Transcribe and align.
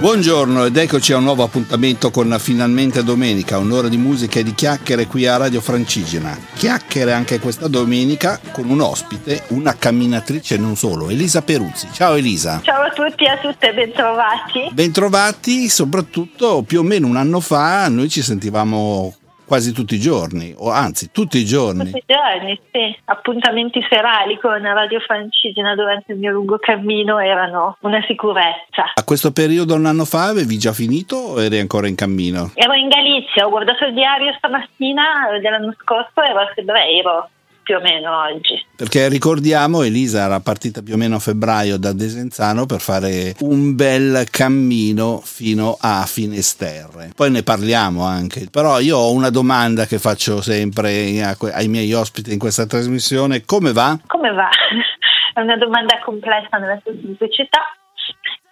Buongiorno 0.00 0.64
ed 0.64 0.78
eccoci 0.78 1.12
a 1.12 1.18
un 1.18 1.24
nuovo 1.24 1.42
appuntamento 1.42 2.10
con 2.10 2.34
Finalmente 2.40 3.04
Domenica, 3.04 3.58
un'ora 3.58 3.86
di 3.86 3.98
musica 3.98 4.40
e 4.40 4.42
di 4.42 4.54
chiacchiere 4.54 5.06
qui 5.06 5.26
a 5.26 5.36
Radio 5.36 5.60
Francigena. 5.60 6.34
Chiacchiere 6.54 7.12
anche 7.12 7.38
questa 7.38 7.68
domenica 7.68 8.40
con 8.50 8.70
un 8.70 8.80
ospite, 8.80 9.42
una 9.48 9.76
camminatrice 9.76 10.56
non 10.56 10.74
solo, 10.74 11.10
Elisa 11.10 11.42
Peruzzi. 11.42 11.88
Ciao 11.92 12.14
Elisa. 12.14 12.62
Ciao 12.64 12.80
a 12.80 12.88
tutti 12.88 13.24
e 13.24 13.28
a 13.28 13.36
tutte, 13.40 13.74
bentrovati. 13.74 14.70
Bentrovati, 14.72 15.68
soprattutto 15.68 16.62
più 16.62 16.80
o 16.80 16.82
meno 16.82 17.06
un 17.06 17.16
anno 17.16 17.40
fa 17.40 17.86
noi 17.88 18.08
ci 18.08 18.22
sentivamo 18.22 19.14
quasi 19.50 19.72
tutti 19.72 19.96
i 19.96 19.98
giorni, 19.98 20.54
o 20.56 20.70
anzi 20.70 21.10
tutti 21.10 21.38
i 21.38 21.44
giorni. 21.44 21.86
Tutti 21.86 21.96
i 21.96 22.04
giorni, 22.06 22.60
sì. 22.70 22.96
Appuntamenti 23.06 23.84
serali 23.90 24.38
con 24.38 24.62
Radio 24.62 25.00
Francigena 25.00 25.74
durante 25.74 26.12
il 26.12 26.18
mio 26.18 26.30
lungo 26.30 26.58
cammino 26.58 27.18
erano 27.18 27.76
una 27.80 28.00
sicurezza. 28.06 28.92
A 28.94 29.02
questo 29.02 29.32
periodo 29.32 29.74
un 29.74 29.86
anno 29.86 30.04
fa 30.04 30.26
avevi 30.26 30.56
già 30.56 30.72
finito 30.72 31.16
o 31.16 31.42
eri 31.42 31.58
ancora 31.58 31.88
in 31.88 31.96
cammino? 31.96 32.52
Ero 32.54 32.74
in 32.74 32.86
Galizia, 32.86 33.44
ho 33.44 33.50
guardato 33.50 33.84
il 33.86 33.94
diario 33.94 34.32
stamattina 34.36 35.36
dell'anno 35.42 35.74
scorso, 35.82 36.22
ero 36.22 36.38
a 36.38 36.52
febbraio 36.54 37.28
più 37.70 37.78
o 37.78 37.80
meno 37.80 38.22
oggi. 38.22 38.66
Perché 38.74 39.08
ricordiamo, 39.08 39.82
Elisa 39.82 40.24
era 40.24 40.40
partita 40.40 40.82
più 40.82 40.94
o 40.94 40.96
meno 40.96 41.16
a 41.16 41.18
febbraio 41.20 41.78
da 41.78 41.92
Desenzano 41.92 42.66
per 42.66 42.80
fare 42.80 43.34
un 43.40 43.76
bel 43.76 44.26
cammino 44.28 45.20
fino 45.22 45.76
a 45.80 46.04
Finesterre. 46.04 47.12
Poi 47.14 47.30
ne 47.30 47.44
parliamo 47.44 48.04
anche. 48.04 48.48
Però 48.50 48.80
io 48.80 48.96
ho 48.96 49.12
una 49.12 49.30
domanda 49.30 49.86
che 49.86 49.98
faccio 49.98 50.42
sempre 50.42 51.36
ai 51.52 51.68
miei 51.68 51.92
ospiti 51.92 52.32
in 52.32 52.40
questa 52.40 52.66
trasmissione. 52.66 53.44
Come 53.44 53.72
va? 53.72 53.96
Come 54.08 54.32
va? 54.32 54.48
È 55.32 55.40
una 55.40 55.56
domanda 55.56 56.00
complessa 56.02 56.58
nella 56.58 56.80
sua 56.82 56.92
semplicità 57.00 57.60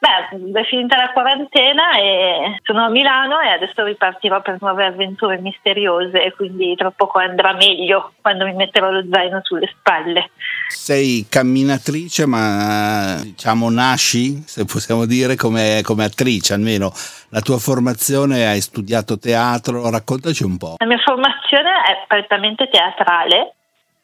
Beh, 0.00 0.60
è 0.60 0.64
finita 0.64 0.96
la 0.96 1.10
quarantena 1.12 1.98
e 1.98 2.60
sono 2.62 2.84
a 2.84 2.88
Milano 2.88 3.40
e 3.40 3.48
adesso 3.48 3.82
ripartirò 3.82 4.40
per 4.42 4.58
nuove 4.60 4.86
avventure 4.86 5.38
misteriose 5.38 6.22
e 6.22 6.32
quindi 6.32 6.76
tra 6.76 6.92
poco 6.92 7.18
andrà 7.18 7.52
meglio 7.54 8.12
quando 8.20 8.44
mi 8.44 8.54
metterò 8.54 8.90
lo 8.90 9.04
zaino 9.10 9.40
sulle 9.42 9.66
spalle. 9.76 10.30
Sei 10.68 11.26
camminatrice 11.28 12.26
ma 12.26 13.16
diciamo 13.22 13.70
nasci, 13.70 14.40
se 14.46 14.64
possiamo 14.66 15.04
dire, 15.04 15.34
come, 15.34 15.80
come 15.82 16.04
attrice 16.04 16.54
almeno. 16.54 16.92
La 17.30 17.40
tua 17.40 17.58
formazione, 17.58 18.46
hai 18.46 18.60
studiato 18.60 19.18
teatro, 19.18 19.90
raccontaci 19.90 20.44
un 20.44 20.58
po'. 20.58 20.74
La 20.78 20.86
mia 20.86 20.98
formazione 20.98 21.70
è 21.70 22.04
prettamente 22.06 22.68
teatrale, 22.68 23.54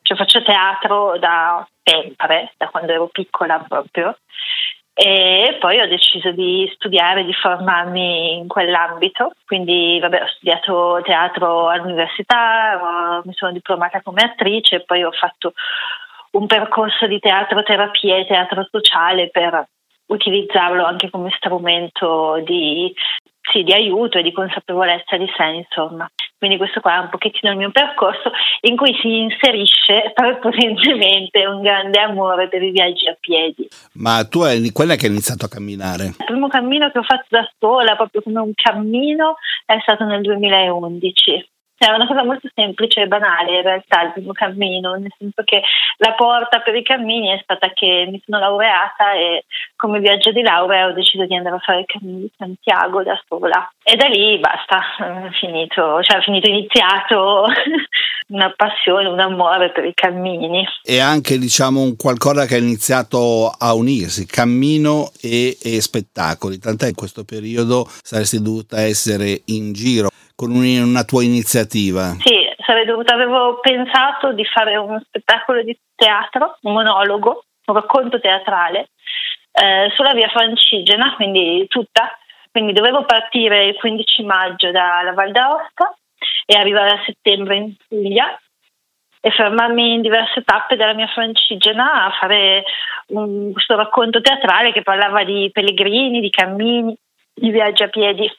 cioè 0.03 0.17
faccio 0.17 0.43
teatro 0.43 1.17
da 1.19 1.65
sempre, 1.85 2.53
da 2.57 2.67
quando 2.67 2.93
ero 2.93 3.07
piccola 3.07 3.65
proprio 3.69 4.17
e 4.97 5.57
poi 5.59 5.81
ho 5.81 5.89
deciso 5.89 6.31
di 6.31 6.71
studiare, 6.77 7.25
di 7.25 7.35
formarmi 7.35 8.37
in 8.37 8.47
quell'ambito, 8.47 9.33
quindi 9.45 9.99
vabbè, 10.01 10.23
ho 10.23 10.27
studiato 10.29 11.01
teatro 11.03 11.69
all'università, 11.69 13.21
mi 13.25 13.33
sono 13.35 13.51
diplomata 13.51 14.01
come 14.03 14.23
attrice 14.23 14.85
poi 14.85 15.03
ho 15.03 15.11
fatto 15.11 15.55
un 16.33 16.47
percorso 16.47 17.09
di 17.09 17.19
teatro 17.19 17.63
terapia 17.65 18.17
e 18.17 18.27
teatro 18.27 18.67
sociale 18.71 19.31
per 19.31 19.67
utilizzarlo 20.07 20.85
anche 20.85 21.11
come 21.11 21.31
strumento 21.37 22.41
di, 22.45 22.93
sì, 23.51 23.65
di 23.65 23.73
aiuto 23.73 24.19
e 24.19 24.23
di 24.23 24.33
consapevolezza 24.33 25.17
di 25.17 25.31
sé, 25.37 25.45
insomma. 25.45 26.09
Quindi 26.45 26.61
questo 26.61 26.83
qua 26.83 26.97
è 26.97 26.99
un 26.99 27.09
pochettino 27.09 27.53
il 27.53 27.57
mio 27.57 27.71
percorso 27.71 28.31
in 28.69 28.77
cui 28.77 28.95
si 29.01 29.09
inserisce 29.17 30.13
prepotentemente 30.13 31.47
un 31.47 31.63
grande 31.63 31.99
amore 31.99 32.49
per 32.49 32.63
i 32.63 32.71
viaggi 32.71 33.09
a 33.09 33.17
piedi. 33.19 33.67
Ma 33.95 34.27
tu 34.29 34.43
è 34.43 34.61
quella 34.71 34.95
che 34.97 35.07
hai 35.07 35.13
iniziato 35.13 35.47
a 35.47 35.49
camminare? 35.49 36.05
Il 36.05 36.25
primo 36.27 36.49
cammino 36.49 36.91
che 36.91 36.99
ho 36.99 37.03
fatto 37.03 37.25
da 37.31 37.51
sola, 37.59 37.97
proprio 37.97 38.21
come 38.21 38.41
un 38.41 38.53
cammino, 38.55 39.37
è 39.65 39.79
stato 39.81 40.05
nel 40.05 40.21
2011. 40.21 41.49
È 41.77 41.91
una 41.91 42.07
cosa 42.07 42.25
molto 42.25 42.49
semplice 42.55 43.03
e 43.03 43.07
banale 43.07 43.57
in 43.57 43.63
realtà 43.63 44.03
il 44.03 44.13
primo 44.13 44.33
cammino, 44.33 44.95
nel 44.95 45.13
senso 45.19 45.43
che 45.45 45.63
la 45.99 46.15
porta 46.15 46.61
per 46.61 46.75
i 46.75 46.83
cammini 46.83 47.29
è 47.29 47.41
stata 47.43 47.69
che 47.75 48.07
mi 48.11 48.23
sono 48.25 48.39
laureata 48.39 49.13
e 49.13 49.45
come 49.77 49.99
viaggio 49.99 50.33
di 50.33 50.43
laurea 50.43 50.87
ho 50.87 50.93
deciso 50.93 51.27
di 51.27 51.35
andare 51.35 51.57
a 51.57 51.59
fare 51.59 51.81
il 51.81 51.87
cammino 51.87 52.19
di 52.19 52.31
Santiago 52.37 53.03
da 53.03 53.21
sola. 53.27 53.71
E 53.83 53.97
da 53.97 54.07
lì 54.07 54.39
basta, 54.39 55.27
è 55.27 55.31
finito, 55.33 56.03
cioè 56.03 56.23
finito 56.23 56.49
iniziato 56.49 57.47
una 58.29 58.53
passione, 58.57 59.09
un 59.09 59.21
amore 59.21 59.71
per 59.71 59.85
i 59.85 59.95
cammini. 59.95 60.67
E 60.83 61.01
anche 61.01 61.39
diciamo 61.39 61.81
un 61.81 61.97
qualcosa 61.97 62.47
che 62.47 62.55
ha 62.55 62.59
iniziato 62.59 63.53
a 63.57 63.75
unirsi, 63.75 64.27
cammino 64.27 65.11
e, 65.21 65.59
e 65.61 65.81
spettacoli, 65.81 66.59
tant'è 66.59 66.89
in 66.89 66.95
questo 66.95 67.25
periodo 67.25 67.87
saresti 68.03 68.41
dovuta 68.41 68.81
essere 68.81 69.43
in 69.47 69.73
giro 69.73 70.13
con 70.47 70.57
una 70.57 71.05
tua 71.05 71.23
iniziativa. 71.23 72.15
Sì, 72.21 72.49
sarei 72.65 72.85
dovuta, 72.85 73.15
avevo 73.15 73.61
pensato 73.61 74.33
di 74.33 74.45
fare 74.45 74.77
uno 74.77 75.01
spettacolo 75.01 75.63
di 75.63 75.77
teatro, 75.95 76.59
un 76.63 76.73
monologo, 76.73 77.45
un 77.67 77.75
racconto 77.75 78.21
teatrale 78.21 78.91
eh, 79.53 79.91
sulla 79.95 80.13
via 80.13 80.29
Francigena, 80.29 81.15
quindi 81.17 81.67
tutta. 81.69 82.17
Quindi 82.51 82.73
dovevo 82.73 83.05
partire 83.05 83.67
il 83.67 83.75
15 83.77 84.23
maggio 84.23 84.71
dalla 84.71 85.13
Val 85.13 85.33
d'Aosta 85.33 85.95
e 86.47 86.57
arrivare 86.57 86.91
a 86.91 87.03
settembre 87.05 87.57
in 87.57 87.75
Puglia 87.89 88.39
e 89.21 89.31
fermarmi 89.31 89.95
in 89.95 90.03
diverse 90.03 90.43
tappe 90.45 90.77
della 90.77 90.93
mia 90.93 91.09
Francigena 91.09 92.05
a 92.05 92.11
fare 92.11 92.63
un, 93.09 93.53
questo 93.53 93.75
racconto 93.75 94.21
teatrale 94.21 94.71
che 94.73 94.83
parlava 94.83 95.25
di 95.25 95.51
pellegrini, 95.53 96.21
di 96.21 96.31
cammini, 96.31 96.95
di 97.33 97.51
viaggi 97.51 97.83
a 97.83 97.89
piedi. 97.89 98.31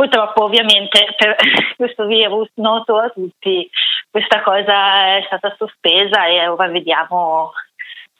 Purtroppo 0.00 0.44
ovviamente 0.44 1.14
per 1.14 1.36
questo 1.76 2.06
virus 2.06 2.48
noto 2.54 2.96
a 2.96 3.10
tutti 3.10 3.68
questa 4.10 4.40
cosa 4.40 5.18
è 5.18 5.24
stata 5.26 5.54
sospesa 5.58 6.26
e 6.26 6.48
ora 6.48 6.68
vediamo 6.68 7.52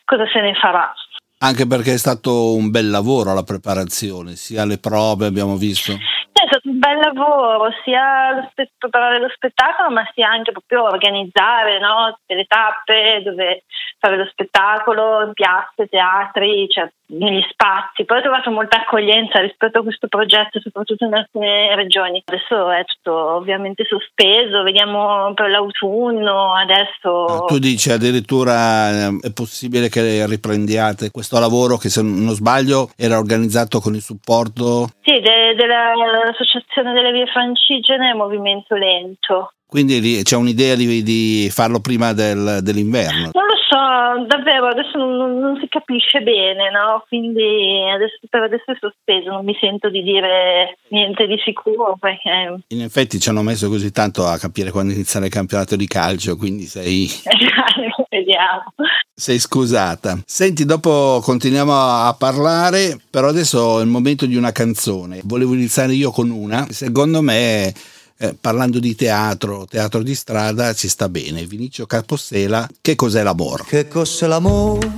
cosa 0.04 0.28
se 0.30 0.42
ne 0.42 0.52
farà. 0.56 0.92
Anche 1.38 1.66
perché 1.66 1.94
è 1.94 1.96
stato 1.96 2.52
un 2.52 2.70
bel 2.70 2.91
lavoro 2.91 3.32
la 3.32 3.44
preparazione, 3.44 4.32
sia 4.32 4.66
le 4.66 4.76
prove 4.76 5.24
abbiamo 5.24 5.56
visto. 5.56 5.92
È 5.92 6.46
stato 6.46 6.68
un 6.68 6.78
bel 6.78 6.98
lavoro, 6.98 7.70
sia 7.82 8.52
preparare 8.76 9.18
lo 9.18 9.30
spettacolo, 9.34 9.88
ma 9.88 10.06
sia 10.12 10.28
anche 10.28 10.52
proprio 10.52 10.82
organizzare 10.82 11.78
no? 11.80 12.14
tutte 12.18 12.34
le 12.34 12.44
tappe 12.44 13.22
dove 13.24 13.64
fare 13.98 14.18
lo 14.18 14.28
spettacolo, 14.30 15.24
in 15.24 15.32
piazze, 15.32 15.86
teatri, 15.86 16.68
cioè 16.68 16.92
negli 17.10 17.43
spazi. 17.50 18.04
Poi 18.04 18.19
ho 18.19 18.22
trovato 18.22 18.50
molta 18.50 18.81
accoglienza 18.81 19.41
rispetto 19.41 19.81
a 19.81 19.82
questo 19.82 20.09
progetto, 20.09 20.60
soprattutto 20.60 21.04
in 21.04 21.15
alcune 21.15 21.75
regioni. 21.75 22.22
Adesso 22.25 22.71
è 22.71 22.84
tutto 22.84 23.12
ovviamente 23.37 23.84
sospeso, 23.84 24.62
vediamo 24.62 25.32
per 25.34 25.50
l'autunno, 25.50 26.54
adesso... 26.54 27.25
Ah, 27.25 27.44
tu 27.47 27.59
dici 27.59 27.91
addirittura 27.91 28.91
eh, 28.91 29.19
è 29.22 29.32
possibile 29.32 29.88
che 29.88 30.26
riprendiate 30.26 31.10
questo 31.10 31.38
lavoro 31.38 31.76
che 31.76 31.88
se 31.88 32.03
non 32.03 32.34
sbaglio 32.34 32.91
era 32.97 33.19
organizzato 33.19 33.81
con 33.81 33.94
il 33.94 34.03
supporto... 34.03 34.88
Sì, 35.03 35.21
de- 35.21 35.54
dell'Associazione 35.54 36.92
delle 36.92 37.12
Vie 37.12 37.27
Francigene 37.27 38.15
Movimento 38.15 38.75
Lento. 38.75 39.53
Quindi 39.70 40.22
c'è 40.25 40.34
un'idea 40.34 40.75
di, 40.75 41.04
di 41.04 41.48
farlo 41.53 41.78
prima 41.78 42.12
del, 42.12 42.58
dell'inverno? 42.60 43.31
Non 43.32 43.47
lo 43.47 43.54
so, 43.69 44.26
davvero, 44.26 44.66
adesso 44.66 44.98
non, 44.98 45.38
non 45.38 45.58
si 45.60 45.69
capisce 45.69 46.22
bene, 46.22 46.72
no? 46.72 47.04
Quindi 47.06 47.88
adesso, 47.94 48.19
per 48.28 48.42
adesso 48.42 48.72
è 48.72 48.76
sospeso, 48.80 49.30
non 49.30 49.44
mi 49.44 49.56
sento 49.60 49.88
di 49.88 50.03
dire 50.03 50.76
niente 50.88 51.28
di 51.28 51.41
sicuro 51.44 51.97
perché... 52.00 52.64
In 52.66 52.82
effetti 52.82 53.20
ci 53.20 53.28
hanno 53.28 53.42
messo 53.42 53.69
così 53.69 53.92
tanto 53.92 54.26
a 54.26 54.38
capire 54.38 54.72
quando 54.72 54.92
iniziare 54.92 55.26
il 55.26 55.32
campionato 55.32 55.76
di 55.76 55.86
calcio, 55.86 56.36
quindi 56.36 56.64
sei... 56.64 57.06
Vediamo. 58.10 58.75
Sei 59.14 59.38
scusata. 59.38 60.19
Senti, 60.26 60.65
dopo 60.65 61.21
continuiamo 61.22 61.72
a 61.72 62.16
parlare, 62.18 62.98
però 63.09 63.28
adesso 63.28 63.78
è 63.78 63.83
il 63.83 63.89
momento 63.89 64.27
di 64.27 64.34
una 64.34 64.50
canzone. 64.50 65.21
Volevo 65.22 65.54
iniziare 65.54 65.92
io 65.92 66.10
con 66.10 66.30
una, 66.30 66.66
secondo 66.71 67.22
me 67.22 67.72
eh, 68.22 68.36
parlando 68.38 68.78
di 68.80 68.94
teatro, 68.94 69.64
teatro 69.64 70.02
di 70.02 70.14
strada, 70.14 70.74
ci 70.74 70.88
sta 70.88 71.08
bene. 71.08 71.46
Vinicio 71.46 71.86
Capostela, 71.86 72.68
che 72.82 72.94
cos'è 72.94 73.22
l'amore? 73.22 73.64
Che 73.66 73.88
cos'è 73.88 74.26
l'amore? 74.26 74.92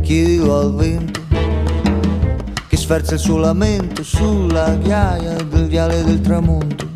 Chiedo 0.00 0.60
al 0.60 0.74
vento 0.76 1.22
che 2.68 2.76
sferza 2.76 3.14
il 3.14 3.20
suo 3.20 3.38
lamento 3.38 4.04
sulla 4.04 4.76
ghiaia 4.76 5.34
del 5.42 5.66
viale 5.66 6.04
del 6.04 6.20
tramonto. 6.20 6.88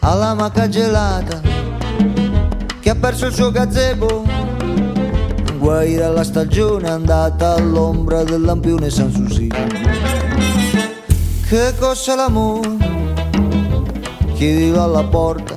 Alla 0.00 0.34
maca 0.34 0.68
gelata 0.68 1.40
che 2.78 2.90
ha 2.90 2.94
perso 2.94 3.26
il 3.26 3.32
suo 3.32 3.50
gazebo. 3.50 4.22
Guai 5.56 5.94
dalla 5.94 6.24
stagione 6.24 6.90
andata 6.90 7.54
all'ombra 7.54 8.22
del 8.22 8.42
lampione 8.42 8.90
San 8.90 9.10
Susi. 9.10 9.48
Che 11.48 11.74
cos'è 11.78 12.14
l'amore? 12.14 12.99
Chiedeva 14.40 14.84
alla 14.84 15.04
porta 15.04 15.54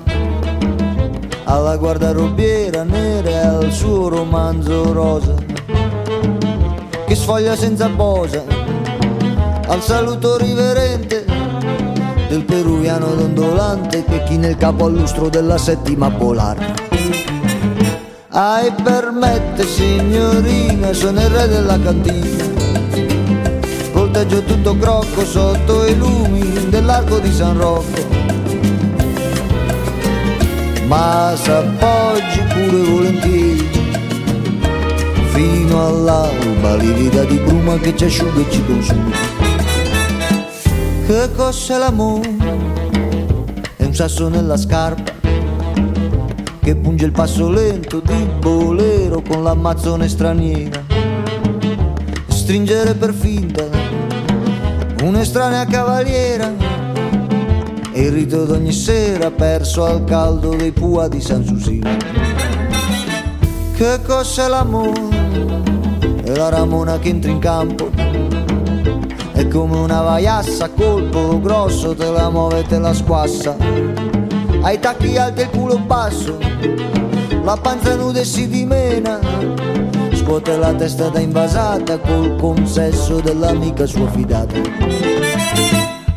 alla 1.45 1.77
guardarobiera 1.77 2.83
nera 2.83 3.30
e 3.30 3.38
al 3.38 3.71
suo 3.71 4.09
romanzo 4.09 4.91
rosa 4.91 5.35
che 7.07 7.15
sfoglia 7.15 7.56
senza 7.56 7.88
posa 7.88 8.44
al 9.68 9.81
saluto 9.81 10.35
riverente 10.35 11.24
del 12.27 12.44
peruviano 12.44 13.15
dondolante 13.15 14.03
che 14.03 14.21
chi 14.24 14.35
nel 14.35 14.57
capo 14.57 14.88
al 14.88 14.95
lustro 14.95 15.30
della 15.30 15.57
settima 15.57 16.12
polare. 16.12 16.74
Ai 18.31 18.69
permette 18.83 19.65
signorina, 19.65 20.91
sono 20.91 21.21
il 21.21 21.30
re 21.30 21.47
della 21.47 21.80
cantina, 21.80 22.44
volteggio 23.94 24.41
tutto 24.41 24.75
crocco 24.75 25.24
sotto 25.24 25.85
i 25.85 25.95
lumi 25.95 26.68
dell'arco 26.68 27.19
di 27.19 27.31
San 27.31 27.57
Rocco. 27.57 28.43
Ma 30.88 31.33
s'appoggi 31.35 32.39
pure 32.50 32.83
volentieri 32.83 33.69
fino 35.31 35.88
all'alba 35.88 36.75
livida 36.75 37.24
di 37.24 37.38
bruma 37.38 37.77
che 37.77 37.95
ci 37.95 38.06
asciuga 38.06 38.39
e 38.39 38.51
ci 38.51 38.63
consuma 38.65 39.33
che 41.06 41.30
cos'è 41.35 41.77
l'amore? 41.77 42.35
È 43.75 43.83
un 43.83 43.94
sasso 43.94 44.30
nella 44.30 44.56
scarpa 44.56 45.12
che 46.62 46.75
punge 46.77 47.06
il 47.06 47.12
passo 47.12 47.50
lento 47.50 48.00
di 48.00 48.27
bolero 48.39 49.21
con 49.21 49.44
l'ammazzone 49.44 50.07
straniera. 50.07 50.81
Stringere 52.27 52.95
per 52.95 53.13
finta 53.13 53.65
un'estranea 55.03 55.65
cavaliera 55.65 56.73
e 57.94 58.01
il 58.01 58.12
rito 58.12 58.44
d'ogni 58.44 58.74
sera 58.74 59.31
perso 59.31 59.86
al 59.86 60.04
caldo 60.04 60.56
dei 60.56 60.72
pua 60.72 61.07
di 61.07 61.22
San 61.22 61.45
Susino. 61.45 61.98
Che 63.75 64.00
cos'è 64.06 64.48
l'amore? 64.48 65.01
È 66.24 66.36
la 66.36 66.50
ramona 66.50 67.00
che 67.00 67.10
entra 67.10 67.31
in 67.31 67.40
campo 67.40 68.04
è 69.34 69.48
come 69.48 69.78
una 69.78 70.01
vaiassa, 70.01 70.69
colpo 70.69 71.40
grosso, 71.42 71.95
te 71.95 72.10
la 72.10 72.30
muove 72.30 72.60
e 72.60 72.63
te 72.63 72.78
la 72.78 72.94
squassa. 72.94 73.56
Ai 74.62 74.80
tacchi 74.80 75.18
alti 75.18 75.42
e 75.42 75.44
il 75.45 75.50
culo 75.50 75.78
basso, 75.80 76.38
la 77.44 77.57
panza 77.57 77.95
nuda 77.95 78.19
e 78.19 78.25
si 78.25 78.48
dimena. 78.48 79.19
Scuote 80.13 80.56
la 80.56 80.74
testa 80.74 81.10
da 81.10 81.19
invasata 81.19 81.98
col 82.00 82.36
consesso 82.38 83.19
dell'amica 83.19 83.86
sua 83.86 84.07
fidata. 84.12 85.12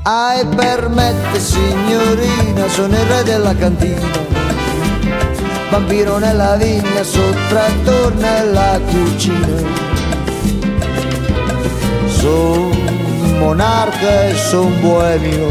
Ai 0.08 0.46
permette 0.46 1.40
signorina, 1.40 2.68
sono 2.68 2.94
il 2.94 3.04
re 3.06 3.24
della 3.24 3.56
cantina. 3.56 4.08
Vampiro 5.68 6.18
nella 6.18 6.54
vigna, 6.54 7.02
sottrattor 7.02 8.14
nella 8.14 8.78
cucina. 8.86 9.48
Sono 12.06 12.70
monarca 13.40 14.28
e 14.28 14.36
son 14.36 14.80
boemio. 14.80 15.48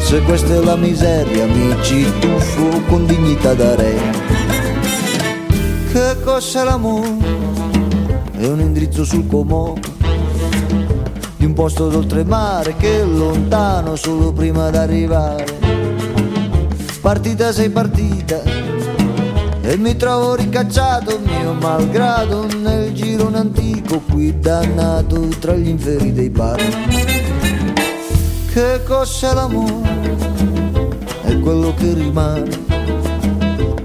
Se 0.00 0.22
questa 0.22 0.54
è 0.54 0.60
la 0.60 0.76
miseria 0.76 1.44
mi 1.44 1.76
ci 1.82 2.10
tuffo 2.20 2.80
con 2.88 3.04
dignità 3.04 3.52
da 3.52 3.74
re. 3.74 3.94
Che 5.92 6.16
cos'è 6.24 6.64
l'amore? 6.64 7.14
È 8.38 8.46
un 8.46 8.60
indirizzo 8.60 9.04
sul 9.04 9.26
comò 9.26 9.74
di 11.38 11.44
un 11.44 11.52
posto 11.54 11.88
d'oltremare 11.88 12.74
che 12.76 13.00
è 13.00 13.04
lontano 13.04 13.94
solo 13.94 14.32
prima 14.32 14.70
d'arrivare. 14.70 15.46
Partita 17.00 17.52
sei 17.52 17.70
partita 17.70 18.42
e 19.62 19.76
mi 19.76 19.96
trovo 19.96 20.34
ricacciato 20.34 21.20
mio 21.24 21.52
malgrado 21.52 22.48
nel 22.60 22.92
girone 22.92 23.38
antico 23.38 24.00
qui 24.00 24.36
dannato 24.40 25.28
tra 25.38 25.54
gli 25.54 25.68
inferi 25.68 26.12
dei 26.12 26.28
bar. 26.28 26.60
Che 28.52 28.82
cos'è 28.84 29.32
l'amore? 29.32 30.16
È 31.22 31.38
quello 31.38 31.72
che 31.76 31.94
rimane 31.94 32.66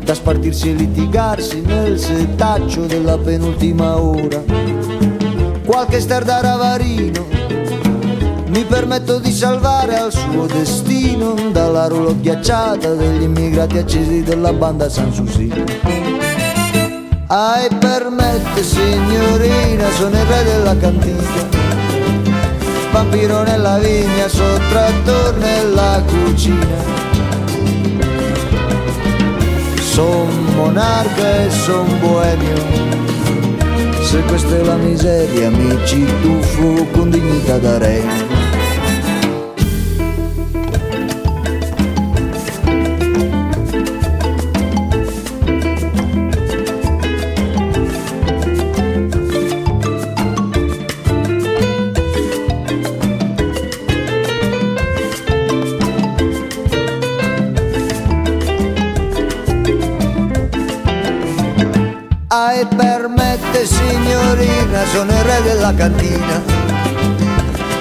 da 0.04 0.16
spartirsi 0.16 0.72
e 0.72 0.74
litigarsi 0.74 1.62
nel 1.62 2.00
setaccio 2.00 2.88
della 2.88 3.18
penultima 3.20 4.00
ora. 4.00 4.42
Qualche 5.64 6.00
star 6.00 6.24
da 6.24 6.42
ravarino 6.42 7.43
mi 8.54 8.66
permetto 8.66 9.18
di 9.18 9.32
salvare 9.32 9.98
al 9.98 10.12
suo 10.12 10.46
destino 10.46 11.34
dalla 11.52 11.88
rulo 11.88 12.16
ghiacciata 12.20 12.94
degli 12.94 13.24
immigrati 13.24 13.80
accesi 13.80 14.22
della 14.22 14.54
banda 14.54 14.90
San 14.90 15.12
Susino. 15.12 15.56
Ai 17.28 17.68
permette 17.80 18.64
signorina, 18.64 19.90
sono 19.90 20.16
il 20.16 20.26
re 20.26 20.44
della 20.44 20.78
cantina, 20.78 21.24
vampiro 22.92 23.42
nella 23.42 23.80
vigna, 23.80 24.28
sottrattor 24.28 25.36
nella 25.38 26.04
cucina. 26.06 27.02
Son 29.82 30.28
monarca 30.56 31.44
e 31.44 31.50
son 31.50 32.00
boemio 32.00 33.02
se 34.14 34.22
questa 34.28 34.56
è 34.58 34.64
la 34.64 34.76
miseria 34.76 35.50
mi 35.50 35.76
ci 35.86 36.06
tuffo 36.22 36.86
con 36.92 37.10
dignità 37.10 37.58
da 37.58 37.80
re 37.80 38.43
cantina. 65.76 66.42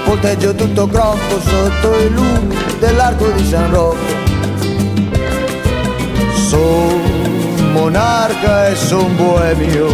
Volteggio 0.05 0.55
tutto 0.55 0.87
crocco 0.87 1.41
sotto 1.41 1.99
i 1.99 2.11
lumi 2.11 2.57
dell'arco 2.79 3.31
di 3.31 3.47
San 3.47 3.71
Rocco. 3.71 4.21
Son 6.49 7.73
monarca 7.73 8.69
e 8.69 8.77
son 8.77 9.17
boemio. 9.17 9.89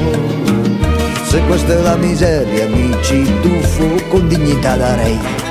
Se 1.24 1.40
questa 1.42 1.74
è 1.74 1.82
la 1.82 1.96
miseria 1.96 2.66
mi 2.68 2.96
ci 3.02 3.24
tuffo 3.42 4.08
con 4.08 4.28
dignità 4.28 4.76
da 4.76 4.94
re. 4.94 5.46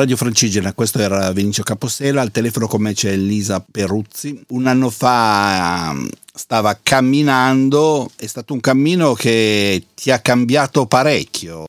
Radio 0.00 0.16
Francigena, 0.16 0.72
questo 0.72 0.98
era 0.98 1.30
Vinicio 1.30 1.62
Capostela, 1.62 2.22
al 2.22 2.30
telefono 2.30 2.66
con 2.66 2.80
me 2.80 2.94
c'è 2.94 3.10
Elisa 3.10 3.62
Peruzzi. 3.70 4.44
Un 4.48 4.66
anno 4.66 4.88
fa 4.88 5.94
stava 6.40 6.72
camminando, 6.82 8.08
è 8.18 8.26
stato 8.26 8.54
un 8.54 8.60
cammino 8.60 9.12
che 9.12 9.84
ti 9.94 10.10
ha 10.10 10.20
cambiato 10.20 10.86
parecchio. 10.86 11.64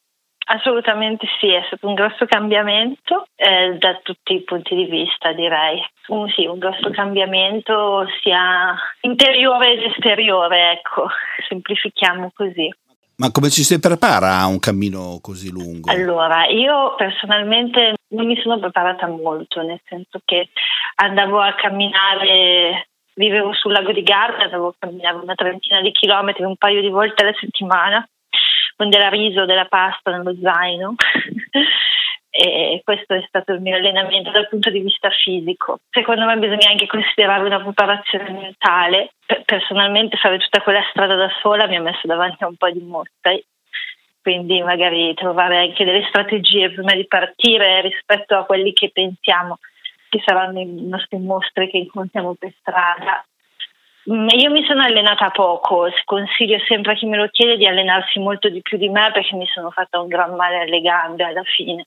Assolutamente 0.45 1.27
sì, 1.39 1.47
è 1.51 1.63
stato 1.67 1.87
un 1.87 1.93
grosso 1.93 2.25
cambiamento 2.25 3.25
eh, 3.35 3.77
da 3.77 3.99
tutti 4.01 4.33
i 4.33 4.43
punti 4.43 4.75
di 4.75 4.85
vista, 4.85 5.33
direi. 5.33 5.79
Un, 6.07 6.29
sì, 6.29 6.45
un 6.45 6.57
grosso 6.57 6.89
cambiamento 6.89 8.05
sia 8.21 8.75
interiore 9.01 9.73
ed 9.73 9.91
esteriore, 9.91 10.71
ecco, 10.71 11.07
semplifichiamo 11.47 12.31
così. 12.33 12.69
Ma 13.17 13.29
come 13.31 13.49
ci 13.49 13.63
si 13.63 13.79
prepara 13.79 14.39
a 14.39 14.47
un 14.47 14.59
cammino 14.59 15.19
così 15.21 15.51
lungo? 15.51 15.91
Allora, 15.91 16.47
io 16.47 16.95
personalmente 16.95 17.93
non 18.09 18.25
mi 18.25 18.35
sono 18.41 18.57
preparata 18.57 19.07
molto, 19.07 19.61
nel 19.61 19.79
senso 19.85 20.21
che 20.25 20.49
andavo 20.95 21.39
a 21.39 21.53
camminare, 21.53 22.89
vivevo 23.15 23.53
sul 23.53 23.71
lago 23.71 23.91
di 23.91 24.03
Garda, 24.03 24.43
andavo 24.43 24.67
a 24.67 24.75
camminare 24.77 25.17
una 25.17 25.35
trentina 25.35 25.81
di 25.81 25.91
chilometri 25.91 26.43
un 26.43 26.55
paio 26.55 26.81
di 26.81 26.89
volte 26.89 27.23
alla 27.23 27.35
settimana, 27.39 28.07
con 28.75 28.89
della 28.89 29.09
riso, 29.09 29.45
della 29.45 29.65
pasta 29.65 30.11
nello 30.11 30.35
zaino. 30.41 30.95
e 32.33 32.81
questo 32.85 33.13
è 33.13 33.23
stato 33.27 33.51
il 33.51 33.59
mio 33.59 33.75
allenamento 33.75 34.31
dal 34.31 34.47
punto 34.47 34.69
di 34.69 34.79
vista 34.79 35.09
fisico. 35.09 35.79
Secondo 35.89 36.25
me 36.25 36.37
bisogna 36.37 36.69
anche 36.69 36.87
considerare 36.87 37.43
una 37.43 37.61
preparazione 37.61 38.31
mentale. 38.31 39.11
Personalmente 39.45 40.15
fare 40.15 40.39
tutta 40.39 40.61
quella 40.61 40.83
strada 40.89 41.15
da 41.15 41.29
sola 41.41 41.67
mi 41.67 41.75
ha 41.75 41.81
messo 41.81 42.07
davanti 42.07 42.43
a 42.43 42.47
un 42.47 42.55
po' 42.55 42.71
di 42.71 42.79
mostri, 42.79 43.43
quindi 44.21 44.61
magari 44.61 45.13
trovare 45.13 45.57
anche 45.57 45.83
delle 45.83 46.05
strategie 46.07 46.71
prima 46.71 46.93
di 46.93 47.05
partire 47.05 47.81
rispetto 47.81 48.37
a 48.37 48.45
quelli 48.45 48.71
che 48.71 48.91
pensiamo 48.93 49.59
che 50.11 50.21
saranno 50.25 50.59
i 50.59 50.87
nostri 50.87 51.17
mostri 51.17 51.69
che 51.69 51.77
incontriamo 51.77 52.35
per 52.35 52.53
strada 52.59 53.25
Mm, 54.09 54.29
io 54.29 54.49
mi 54.49 54.65
sono 54.65 54.81
allenata 54.81 55.29
poco, 55.29 55.87
consiglio 56.05 56.57
sempre 56.67 56.93
a 56.93 56.95
chi 56.95 57.05
me 57.05 57.17
lo 57.17 57.27
chiede 57.29 57.55
di 57.57 57.67
allenarsi 57.67 58.17
molto 58.17 58.49
di 58.49 58.61
più 58.61 58.77
di 58.77 58.89
me 58.89 59.11
perché 59.13 59.35
mi 59.35 59.45
sono 59.45 59.69
fatta 59.69 59.99
un 59.99 60.07
gran 60.07 60.33
male 60.33 60.61
alle 60.61 60.81
gambe 60.81 61.23
alla 61.23 61.43
fine. 61.43 61.85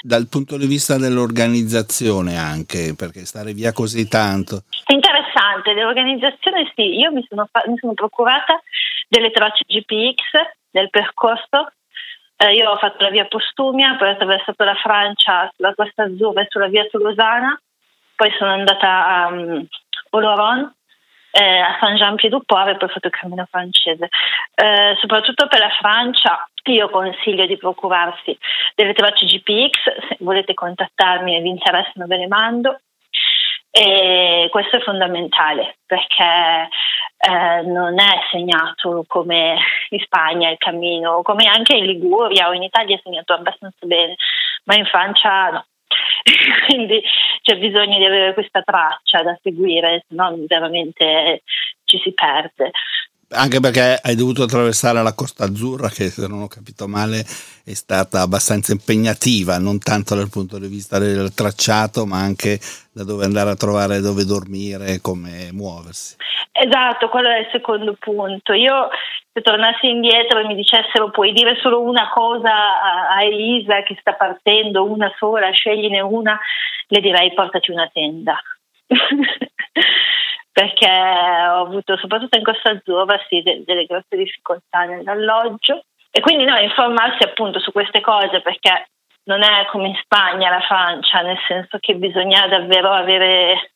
Dal 0.00 0.26
punto 0.28 0.56
di 0.56 0.66
vista 0.66 0.96
dell'organizzazione 0.96 2.38
anche, 2.38 2.94
perché 2.96 3.26
stare 3.26 3.52
via 3.52 3.72
così 3.72 4.08
tanto. 4.08 4.62
È 4.86 4.94
interessante, 4.94 5.74
l'organizzazione 5.74 6.72
sì, 6.74 6.96
io 6.98 7.12
mi 7.12 7.22
sono, 7.28 7.46
fa- 7.52 7.64
mi 7.66 7.76
sono 7.76 7.92
procurata 7.92 8.58
delle 9.06 9.30
tracce 9.30 9.64
GPX 9.66 10.22
del 10.70 10.88
percorso. 10.88 11.72
Eh, 12.42 12.54
io 12.54 12.70
ho 12.70 12.78
fatto 12.78 13.04
la 13.04 13.10
via 13.10 13.26
Postumia, 13.26 13.96
poi 13.96 14.08
ho 14.08 14.12
attraversato 14.12 14.64
la 14.64 14.74
Francia 14.74 15.52
sulla 15.54 15.74
Costa 15.74 16.04
Azzurra 16.04 16.40
e 16.40 16.46
sulla 16.48 16.68
via 16.68 16.86
Tolosana, 16.86 17.60
poi 18.16 18.32
sono 18.38 18.52
andata 18.52 19.06
a 19.06 19.26
um, 19.26 19.66
Oloron, 20.12 20.74
eh, 21.32 21.58
a 21.58 21.76
Saint-Jean-Pied-du-Port 21.78 22.68
e 22.68 22.76
poi 22.76 22.88
ho 22.88 22.92
fatto 22.92 23.08
il 23.08 23.12
cammino 23.12 23.46
francese. 23.50 24.08
Eh, 24.54 24.96
soprattutto 25.00 25.48
per 25.48 25.58
la 25.58 25.68
Francia 25.78 26.48
io 26.64 26.88
consiglio 26.88 27.44
di 27.44 27.58
procurarsi 27.58 28.38
delle 28.74 28.94
tracce 28.94 29.26
GPX, 29.26 30.08
se 30.08 30.16
volete 30.20 30.54
contattarmi 30.54 31.36
e 31.36 31.40
vi 31.42 31.48
interessano 31.50 32.06
ve 32.06 32.16
le 32.16 32.26
mando. 32.26 32.80
E 33.72 34.48
questo 34.50 34.76
è 34.76 34.80
fondamentale 34.80 35.76
perché 35.86 36.68
eh, 37.18 37.62
non 37.62 38.00
è 38.00 38.20
segnato 38.30 39.04
come 39.06 39.56
in 39.90 40.00
Spagna 40.00 40.50
il 40.50 40.58
cammino, 40.58 41.22
come 41.22 41.44
anche 41.46 41.76
in 41.76 41.84
Liguria 41.84 42.48
o 42.48 42.52
in 42.52 42.64
Italia 42.64 42.96
è 42.96 43.00
segnato 43.02 43.32
abbastanza 43.32 43.86
bene, 43.86 44.16
ma 44.64 44.74
in 44.74 44.86
Francia 44.86 45.50
no. 45.50 45.66
Quindi 46.66 47.02
c'è 47.42 47.58
bisogno 47.58 47.98
di 47.98 48.04
avere 48.04 48.34
questa 48.34 48.62
traccia 48.62 49.22
da 49.22 49.38
seguire, 49.42 50.04
se 50.06 50.14
no 50.14 50.34
veramente 50.46 51.42
ci 51.84 51.98
si 52.02 52.12
perde 52.12 52.70
anche 53.30 53.60
perché 53.60 53.98
hai 54.02 54.14
dovuto 54.16 54.42
attraversare 54.42 55.02
la 55.02 55.14
Costa 55.14 55.44
Azzurra 55.44 55.88
che 55.88 56.08
se 56.08 56.26
non 56.26 56.42
ho 56.42 56.48
capito 56.48 56.88
male 56.88 57.20
è 57.64 57.74
stata 57.74 58.22
abbastanza 58.22 58.72
impegnativa, 58.72 59.58
non 59.58 59.78
tanto 59.78 60.14
dal 60.14 60.30
punto 60.30 60.58
di 60.58 60.66
vista 60.66 60.98
del 60.98 61.32
tracciato 61.34 62.06
ma 62.06 62.18
anche 62.18 62.58
da 62.92 63.04
dove 63.04 63.24
andare 63.24 63.50
a 63.50 63.56
trovare 63.56 64.00
dove 64.00 64.24
dormire, 64.24 65.00
come 65.00 65.50
muoversi. 65.52 66.16
Esatto, 66.52 67.08
quello 67.08 67.28
è 67.28 67.40
il 67.40 67.48
secondo 67.52 67.96
punto. 67.98 68.52
Io 68.52 68.88
se 69.32 69.40
tornassi 69.42 69.88
indietro 69.88 70.40
e 70.40 70.46
mi 70.46 70.56
dicessero 70.56 71.10
puoi 71.10 71.32
dire 71.32 71.56
solo 71.60 71.80
una 71.80 72.08
cosa 72.10 73.10
a 73.10 73.22
Elisa 73.22 73.82
che 73.82 73.96
sta 74.00 74.14
partendo, 74.14 74.84
una 74.84 75.12
sola, 75.16 75.50
scegliene 75.50 76.00
una, 76.00 76.38
le 76.88 77.00
direi 77.00 77.32
portati 77.32 77.70
una 77.70 77.88
tenda. 77.92 78.40
perché 80.52 80.86
ho 80.86 81.62
avuto 81.62 81.96
soprattutto 81.96 82.36
in 82.36 82.44
Costa 82.44 82.70
Azzurra 82.70 83.18
sì, 83.28 83.42
de- 83.42 83.62
delle 83.64 83.86
grosse 83.86 84.16
difficoltà 84.16 84.84
nell'alloggio. 84.84 85.84
E 86.10 86.20
quindi 86.20 86.44
no, 86.44 86.56
informarsi 86.56 87.22
appunto 87.22 87.60
su 87.60 87.70
queste 87.70 88.00
cose 88.00 88.40
perché 88.40 88.88
non 89.24 89.42
è 89.42 89.66
come 89.70 89.88
in 89.88 89.98
Spagna, 90.02 90.50
la 90.50 90.60
Francia, 90.60 91.20
nel 91.20 91.38
senso 91.46 91.78
che 91.78 91.94
bisogna 91.94 92.48
davvero 92.48 92.90
avere 92.90 93.72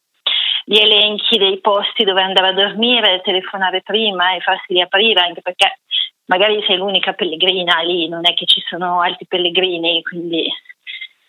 gli 0.65 0.79
elenchi 0.79 1.39
dei 1.39 1.61
posti 1.61 2.05
dove 2.05 2.23
andare 2.23 2.49
a 2.49 2.53
dormire, 2.53 3.21
telefonare 3.23 3.83
prima 3.83 4.35
e 4.35 4.41
farsi 4.41 4.73
riaprire 4.73 5.21
anche 5.21 5.43
perché 5.43 5.79
magari 6.27 6.63
sei 6.67 6.77
l'unica 6.77 7.13
pellegrina 7.13 7.81
lì, 7.81 8.09
non 8.09 8.27
è 8.27 8.35
che 8.35 8.47
ci 8.47 8.63
sono 8.67 9.01
altri 9.01 9.27
pellegrini, 9.27 10.03
quindi 10.03 10.51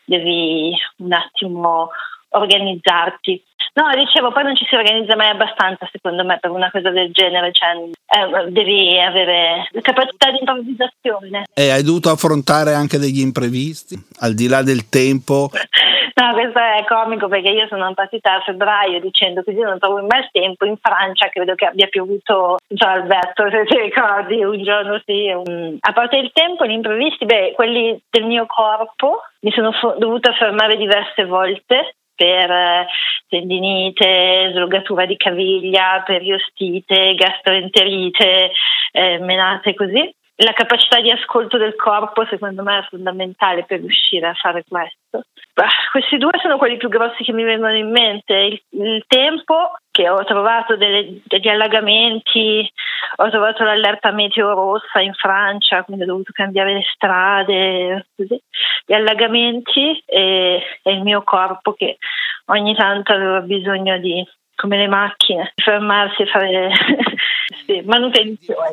devi 0.05 0.75
un 0.97 1.13
attimo 1.13 1.89
organizzarti. 2.37 3.43
No, 3.73 3.89
dicevo, 3.93 4.31
poi 4.31 4.43
non 4.43 4.55
ci 4.55 4.65
si 4.69 4.75
organizza 4.75 5.17
mai 5.17 5.29
abbastanza, 5.29 5.89
secondo 5.91 6.23
me, 6.23 6.37
per 6.39 6.49
una 6.49 6.71
cosa 6.71 6.91
del 6.91 7.11
genere, 7.11 7.51
cioè 7.51 7.75
eh, 7.75 8.49
devi 8.51 8.97
avere 8.97 9.67
capacità 9.81 10.31
di 10.31 10.37
improvvisazione. 10.39 11.43
E 11.53 11.71
hai 11.71 11.83
dovuto 11.83 12.09
affrontare 12.09 12.73
anche 12.73 12.97
degli 12.97 13.19
imprevisti, 13.19 13.95
al 14.19 14.33
di 14.33 14.47
là 14.47 14.61
del 14.61 14.87
tempo? 14.87 15.49
No, 16.17 16.31
questo 16.31 16.57
è 16.57 16.85
comico 16.87 17.27
perché 17.27 17.49
io 17.49 17.67
sono 17.67 17.93
partita 17.93 18.35
a 18.35 18.39
febbraio 18.39 19.01
dicendo 19.01 19.43
così 19.43 19.59
non 19.59 19.77
trovo 19.79 19.97
mai 20.07 20.21
il 20.21 20.29
tempo. 20.31 20.63
In 20.63 20.77
Francia 20.77 21.27
credo 21.27 21.55
che 21.55 21.65
abbia 21.65 21.87
piovuto, 21.87 22.55
cioè 22.73 22.89
Alberto, 22.89 23.49
se 23.49 23.65
ti 23.65 23.77
ricordi, 23.77 24.41
un 24.41 24.63
giorno 24.63 25.01
sì. 25.03 25.27
Un... 25.27 25.75
A 25.77 25.91
parte 25.91 26.15
il 26.15 26.31
tempo, 26.31 26.65
gli 26.65 26.71
imprevisti, 26.71 27.25
beh, 27.25 27.51
quelli 27.53 28.01
del 28.09 28.23
mio 28.23 28.45
corpo, 28.47 29.23
mi 29.41 29.51
sono 29.51 29.73
fo- 29.73 29.95
dovuta 29.99 30.31
fermare 30.31 30.77
diverse 30.77 31.25
volte 31.25 31.95
per 32.15 32.49
eh, 32.51 32.87
tendinite, 33.27 34.51
slogatura 34.53 35.05
di 35.05 35.17
caviglia, 35.17 36.01
periostite, 36.05 37.15
gastroenterite, 37.15 38.51
eh, 38.91 39.19
menate 39.19 39.73
così. 39.73 40.13
La 40.37 40.51
capacità 40.51 40.99
di 40.99 41.11
ascolto 41.11 41.57
del 41.57 41.75
corpo 41.75 42.25
secondo 42.25 42.61
me 42.61 42.79
è 42.79 42.87
fondamentale 42.89 43.63
per 43.63 43.79
riuscire 43.79 44.27
a 44.27 44.33
fare 44.33 44.65
questo. 44.67 45.27
Bah, 45.53 45.69
questi 45.91 46.17
due 46.17 46.31
sono 46.41 46.57
quelli 46.57 46.75
più 46.75 46.89
grossi 46.89 47.23
che 47.23 47.31
mi 47.31 47.43
vengono 47.43 47.75
in 47.75 47.89
mente. 47.89 48.33
Il, 48.33 48.61
il 48.71 49.03
tempo, 49.07 49.71
che 49.95 50.09
ho 50.09 50.25
trovato 50.25 50.75
delle, 50.75 51.21
degli 51.23 51.47
allagamenti, 51.47 52.69
ho 53.15 53.29
trovato 53.29 53.63
l'allerta 53.63 54.11
meteo 54.11 54.53
rossa 54.53 54.99
in 54.99 55.13
Francia, 55.13 55.83
quindi 55.83 56.03
ho 56.03 56.07
dovuto 56.07 56.33
cambiare 56.33 56.73
le 56.73 56.83
strade, 56.93 58.07
così. 58.13 58.37
gli 58.85 58.91
allagamenti 58.91 60.03
e, 60.05 60.61
e 60.83 60.91
il 60.91 61.01
mio 61.01 61.23
corpo 61.23 61.71
che 61.71 61.95
ogni 62.47 62.75
tanto 62.75 63.13
aveva 63.13 63.39
bisogno 63.39 63.97
di 63.97 64.21
come 64.53 64.77
le 64.77 64.87
macchine, 64.87 65.53
fermarsi 65.55 66.23
e 66.23 66.25
fare 66.25 66.71
sì, 67.65 67.81
manutenzione. 67.85 68.71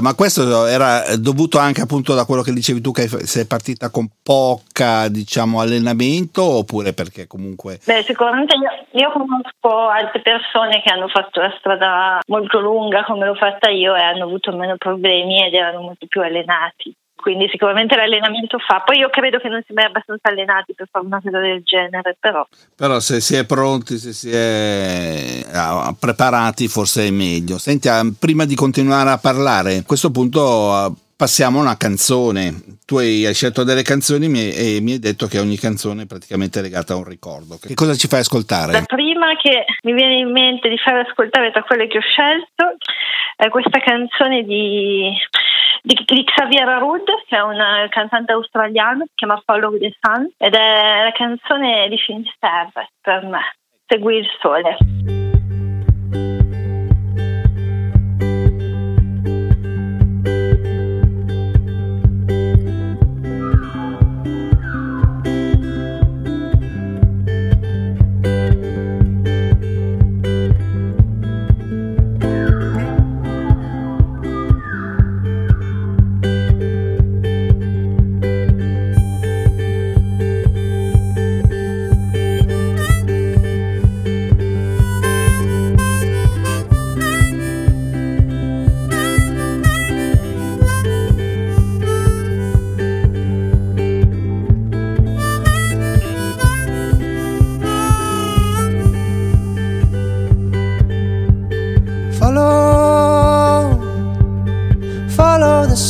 Ma 0.00 0.14
questo 0.14 0.66
era 0.66 1.16
dovuto 1.16 1.58
anche 1.58 1.80
appunto 1.80 2.14
da 2.14 2.24
quello 2.24 2.42
che 2.42 2.52
dicevi 2.52 2.80
tu 2.80 2.92
che 2.92 3.08
sei 3.08 3.46
partita 3.46 3.90
con 3.90 4.08
poca 4.22 5.08
diciamo 5.08 5.60
allenamento 5.60 6.42
oppure 6.42 6.92
perché 6.92 7.26
comunque... 7.26 7.80
Beh 7.84 8.02
sicuramente 8.02 8.56
io, 8.56 9.00
io 9.00 9.12
conosco 9.12 9.88
altre 9.88 10.20
persone 10.20 10.82
che 10.82 10.90
hanno 10.90 11.08
fatto 11.08 11.40
la 11.40 11.54
strada 11.58 12.20
molto 12.26 12.60
lunga 12.60 13.04
come 13.04 13.26
l'ho 13.26 13.34
fatta 13.34 13.70
io 13.70 13.94
e 13.94 14.00
hanno 14.00 14.24
avuto 14.24 14.52
meno 14.52 14.76
problemi 14.76 15.44
ed 15.44 15.54
erano 15.54 15.80
molto 15.80 16.06
più 16.06 16.20
allenati 16.20 16.94
quindi 17.20 17.48
sicuramente 17.50 17.96
l'allenamento 17.96 18.58
fa. 18.58 18.82
Poi 18.84 18.98
io 18.98 19.10
credo 19.10 19.38
che 19.38 19.48
non 19.48 19.62
si 19.66 19.72
mai 19.72 19.86
abbastanza 19.86 20.28
allenati 20.28 20.74
per 20.74 20.88
fare 20.90 21.04
una 21.04 21.20
cosa 21.20 21.38
del 21.40 21.62
genere, 21.64 22.16
però. 22.18 22.46
Però 22.76 23.00
se 23.00 23.20
si 23.20 23.34
è 23.34 23.44
pronti, 23.44 23.98
se 23.98 24.12
si 24.12 24.30
è 24.30 25.44
preparati, 25.98 26.68
forse 26.68 27.06
è 27.06 27.10
meglio. 27.10 27.58
Senti, 27.58 27.88
ah, 27.88 28.02
prima 28.18 28.44
di 28.44 28.54
continuare 28.54 29.10
a 29.10 29.18
parlare, 29.18 29.78
a 29.78 29.84
questo 29.84 30.10
punto 30.10 30.72
ah, 30.72 30.92
passiamo 31.18 31.58
a 31.58 31.62
una 31.62 31.76
canzone. 31.76 32.78
Tu 32.86 32.96
hai 32.98 33.28
scelto 33.34 33.64
delle 33.64 33.82
canzoni 33.82 34.26
e 34.54 34.78
mi 34.80 34.92
hai 34.92 34.98
detto 35.00 35.26
che 35.26 35.40
ogni 35.40 35.56
canzone 35.56 36.02
è 36.02 36.06
praticamente 36.06 36.62
legata 36.62 36.94
a 36.94 36.96
un 36.96 37.04
ricordo. 37.04 37.58
Che 37.60 37.74
cosa 37.74 37.94
ci 37.94 38.06
fai 38.06 38.20
ascoltare? 38.20 38.70
La 38.70 38.82
prima 38.86 39.34
che 39.34 39.64
mi 39.82 39.92
viene 39.92 40.18
in 40.18 40.30
mente 40.30 40.68
di 40.68 40.78
fare 40.78 41.00
ascoltare 41.00 41.50
tra 41.50 41.64
quelle 41.64 41.88
che 41.88 41.98
ho 41.98 42.00
scelto 42.00 42.78
è 43.34 43.48
questa 43.48 43.80
canzone 43.80 44.44
di 44.44 45.10
di, 45.82 45.94
di 46.04 46.24
Xavier 46.24 46.68
Arud, 46.68 47.04
che 47.26 47.36
è 47.36 47.40
un 47.40 47.56
cantante 47.88 48.32
australiano, 48.32 49.04
si 49.04 49.12
chiama 49.14 49.40
Follow 49.44 49.78
the 49.78 49.96
Sun, 50.00 50.30
ed 50.36 50.54
è 50.54 51.04
la 51.04 51.12
canzone 51.12 51.88
di 51.88 51.96
Finisterre 51.98 52.90
per 53.00 53.24
me, 53.24 53.54
Segui 53.86 54.16
il 54.18 54.28
sole. 54.40 55.27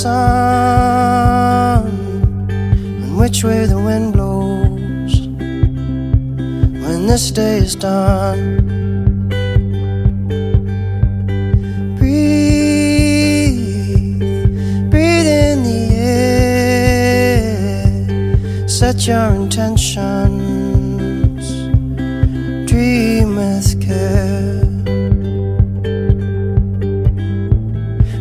sun 0.08 1.86
and 3.02 3.12
which 3.20 3.38
way 3.44 3.60
the 3.66 3.80
wind 3.88 4.06
blows 4.14 5.14
when 6.82 7.00
this 7.10 7.24
day 7.30 7.56
is 7.66 7.74
done. 7.74 8.42
Breathe, 11.98 13.60
breathe 14.92 15.30
in 15.44 15.56
the 15.68 15.82
air, 16.22 17.48
set 18.78 18.96
your 19.08 19.28
intentions, 19.42 20.24
dream 22.70 23.28
with 23.40 23.68
care. 23.86 24.46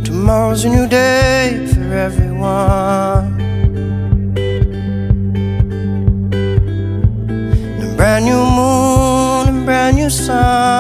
Tomorrow's 0.08 0.64
a 0.66 0.70
new 0.78 0.88
day 0.88 1.77
everyone. 1.98 3.42
A 7.82 7.96
brand 7.98 8.26
new 8.26 8.44
moon 8.58 9.48
and 9.50 9.66
brand 9.66 9.98
new 9.98 10.10
sun. 10.10 10.77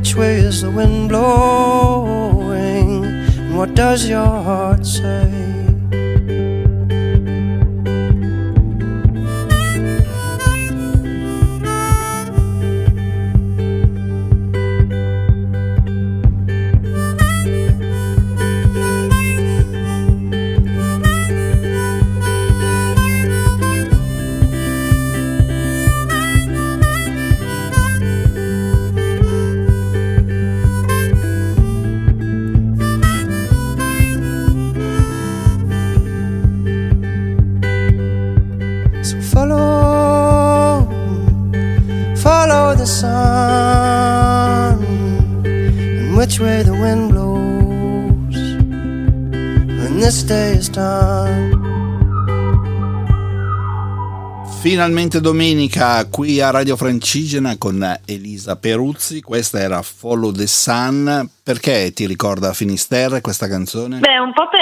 Which 0.00 0.16
way 0.16 0.36
is 0.36 0.62
the 0.62 0.70
wind 0.70 1.10
blowing? 1.10 3.04
And 3.04 3.54
what 3.54 3.74
does 3.74 4.08
your 4.08 4.24
heart 4.24 4.86
say? 4.86 5.69
Finalmente 54.60 55.20
domenica 55.20 56.06
qui 56.08 56.40
a 56.40 56.50
Radio 56.50 56.76
Francigena 56.76 57.56
con 57.58 57.82
Elisa 58.06 58.56
Peruzzi, 58.56 59.22
questa 59.22 59.58
era 59.58 59.80
Follow 59.80 60.32
the 60.32 60.46
Sun, 60.46 61.28
perché 61.42 61.92
ti 61.92 62.06
ricorda 62.06 62.52
Finisterre 62.52 63.22
questa 63.22 63.48
canzone? 63.48 64.00
Beh, 64.00 64.18
un 64.18 64.34
po' 64.34 64.48
per 64.50 64.60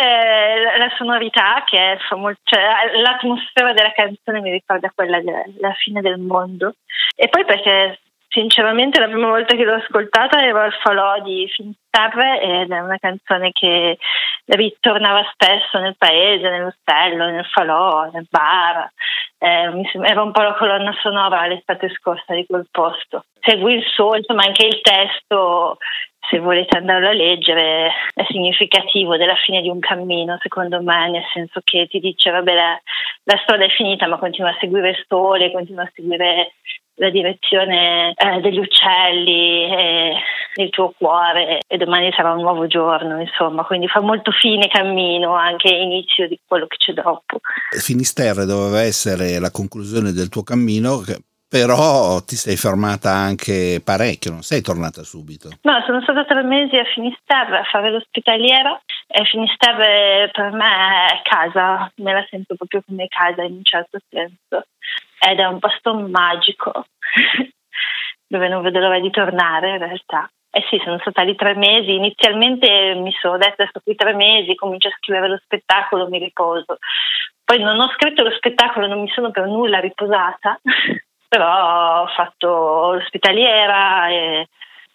la 0.78 0.88
sonorità 0.96 1.64
che 1.66 1.76
è 1.76 1.98
cioè, 1.98 2.60
l'atmosfera 3.02 3.72
della 3.72 3.92
canzone 3.92 4.40
mi 4.40 4.52
ricorda 4.52 4.92
quella 4.94 5.20
della 5.20 5.74
fine 5.82 6.00
del 6.00 6.18
mondo. 6.18 6.74
E 7.16 7.28
poi 7.28 7.44
perché 7.44 7.98
Sinceramente 8.30 9.00
la 9.00 9.06
prima 9.06 9.28
volta 9.28 9.56
che 9.56 9.64
l'ho 9.64 9.76
ascoltata 9.76 10.44
ero 10.44 10.60
al 10.60 10.72
falò 10.82 11.18
di 11.22 11.48
Finisterre 11.48 12.42
ed 12.42 12.70
è 12.70 12.78
una 12.78 12.98
canzone 12.98 13.52
che 13.52 13.96
ritornava 14.44 15.26
spesso 15.32 15.78
nel 15.78 15.96
paese, 15.96 16.50
nell'ostello, 16.50 17.30
nel 17.30 17.46
falò, 17.46 18.10
nel 18.12 18.26
bar. 18.28 18.90
Eh, 19.38 19.90
era 20.02 20.22
un 20.22 20.32
po' 20.32 20.42
la 20.42 20.54
colonna 20.54 20.94
sonora 21.00 21.46
l'estate 21.46 21.88
scorsa 21.88 22.34
di 22.34 22.44
quel 22.44 22.66
posto. 22.70 23.24
Segui 23.40 23.76
il 23.76 23.84
suo, 23.84 24.14
insomma 24.14 24.42
anche 24.42 24.66
il 24.66 24.80
testo, 24.82 25.78
se 26.28 26.38
volete 26.38 26.76
andarlo 26.76 27.08
a 27.08 27.12
leggere, 27.12 27.90
è 28.12 28.24
significativo 28.28 29.16
della 29.16 29.36
fine 29.36 29.62
di 29.62 29.70
un 29.70 29.78
cammino, 29.78 30.36
secondo 30.42 30.82
me, 30.82 31.08
nel 31.08 31.24
senso 31.32 31.60
che 31.64 31.86
ti 31.88 31.98
dice, 31.98 32.30
vabbè, 32.30 32.54
la, 32.54 32.78
la 33.24 33.38
strada 33.42 33.64
è 33.64 33.70
finita, 33.70 34.06
ma 34.06 34.18
continua 34.18 34.50
a 34.50 34.56
seguire 34.60 34.90
il 34.90 35.04
sole, 35.08 35.50
continua 35.50 35.84
a 35.84 35.92
seguire 35.94 36.52
la 36.98 37.10
direzione 37.10 38.12
eh, 38.14 38.40
degli 38.40 38.58
uccelli 38.58 39.64
e 39.64 40.14
il 40.56 40.70
tuo 40.70 40.92
cuore 40.96 41.60
e 41.66 41.76
domani 41.76 42.12
sarà 42.12 42.32
un 42.32 42.42
nuovo 42.42 42.66
giorno, 42.66 43.20
insomma, 43.20 43.64
quindi 43.64 43.86
fa 43.88 44.00
molto 44.00 44.32
fine 44.32 44.68
cammino 44.68 45.34
anche 45.34 45.68
inizio 45.68 46.26
di 46.26 46.38
quello 46.44 46.66
che 46.66 46.76
c'è 46.76 46.92
dopo. 46.92 47.40
Finisterre 47.78 48.44
doveva 48.44 48.82
essere 48.82 49.38
la 49.38 49.50
conclusione 49.50 50.12
del 50.12 50.28
tuo 50.28 50.42
cammino, 50.42 51.02
però 51.48 52.20
ti 52.22 52.34
sei 52.34 52.56
fermata 52.56 53.10
anche 53.10 53.80
parecchio, 53.82 54.32
non 54.32 54.42
sei 54.42 54.60
tornata 54.60 55.02
subito. 55.02 55.48
No, 55.62 55.82
sono 55.86 56.02
stata 56.02 56.24
tre 56.24 56.42
mesi 56.42 56.76
a 56.76 56.84
Finisterre 56.84 57.58
a 57.58 57.64
fare 57.64 57.90
l'ospitaliera 57.90 58.78
e 59.06 59.24
Finisterre 59.24 60.30
per 60.32 60.50
me 60.52 61.06
è 61.06 61.22
casa, 61.22 61.90
me 61.96 62.12
la 62.12 62.26
sento 62.28 62.54
proprio 62.56 62.82
come 62.84 63.06
casa 63.08 63.42
in 63.42 63.54
un 63.54 63.64
certo 63.64 63.98
senso 64.10 64.66
ed 65.20 65.38
è 65.38 65.44
un 65.44 65.58
posto 65.58 65.94
magico 65.94 66.86
dove 68.26 68.48
non 68.48 68.62
vedo 68.62 68.78
l'ora 68.78 69.00
di 69.00 69.10
tornare 69.10 69.70
in 69.70 69.78
realtà. 69.78 70.30
Eh 70.50 70.64
sì, 70.70 70.80
sono 70.82 70.98
stata 71.00 71.22
lì 71.22 71.34
tre 71.34 71.54
mesi. 71.54 71.94
Inizialmente 71.94 72.94
mi 72.96 73.12
sono 73.20 73.36
detta 73.36 73.66
sto 73.66 73.80
qui 73.82 73.94
tre 73.94 74.14
mesi, 74.14 74.54
comincio 74.54 74.88
a 74.88 74.96
scrivere 74.98 75.28
lo 75.28 75.40
spettacolo, 75.42 76.08
mi 76.08 76.18
riposo. 76.18 76.78
Poi 77.44 77.60
non 77.60 77.78
ho 77.80 77.88
scritto 77.90 78.22
lo 78.22 78.30
spettacolo, 78.30 78.86
non 78.86 79.00
mi 79.00 79.08
sono 79.08 79.30
per 79.30 79.46
nulla 79.46 79.78
riposata, 79.78 80.58
però 81.28 82.02
ho 82.02 82.06
fatto 82.08 82.92
l'ospitaliera 82.94 84.08
e 84.08 84.48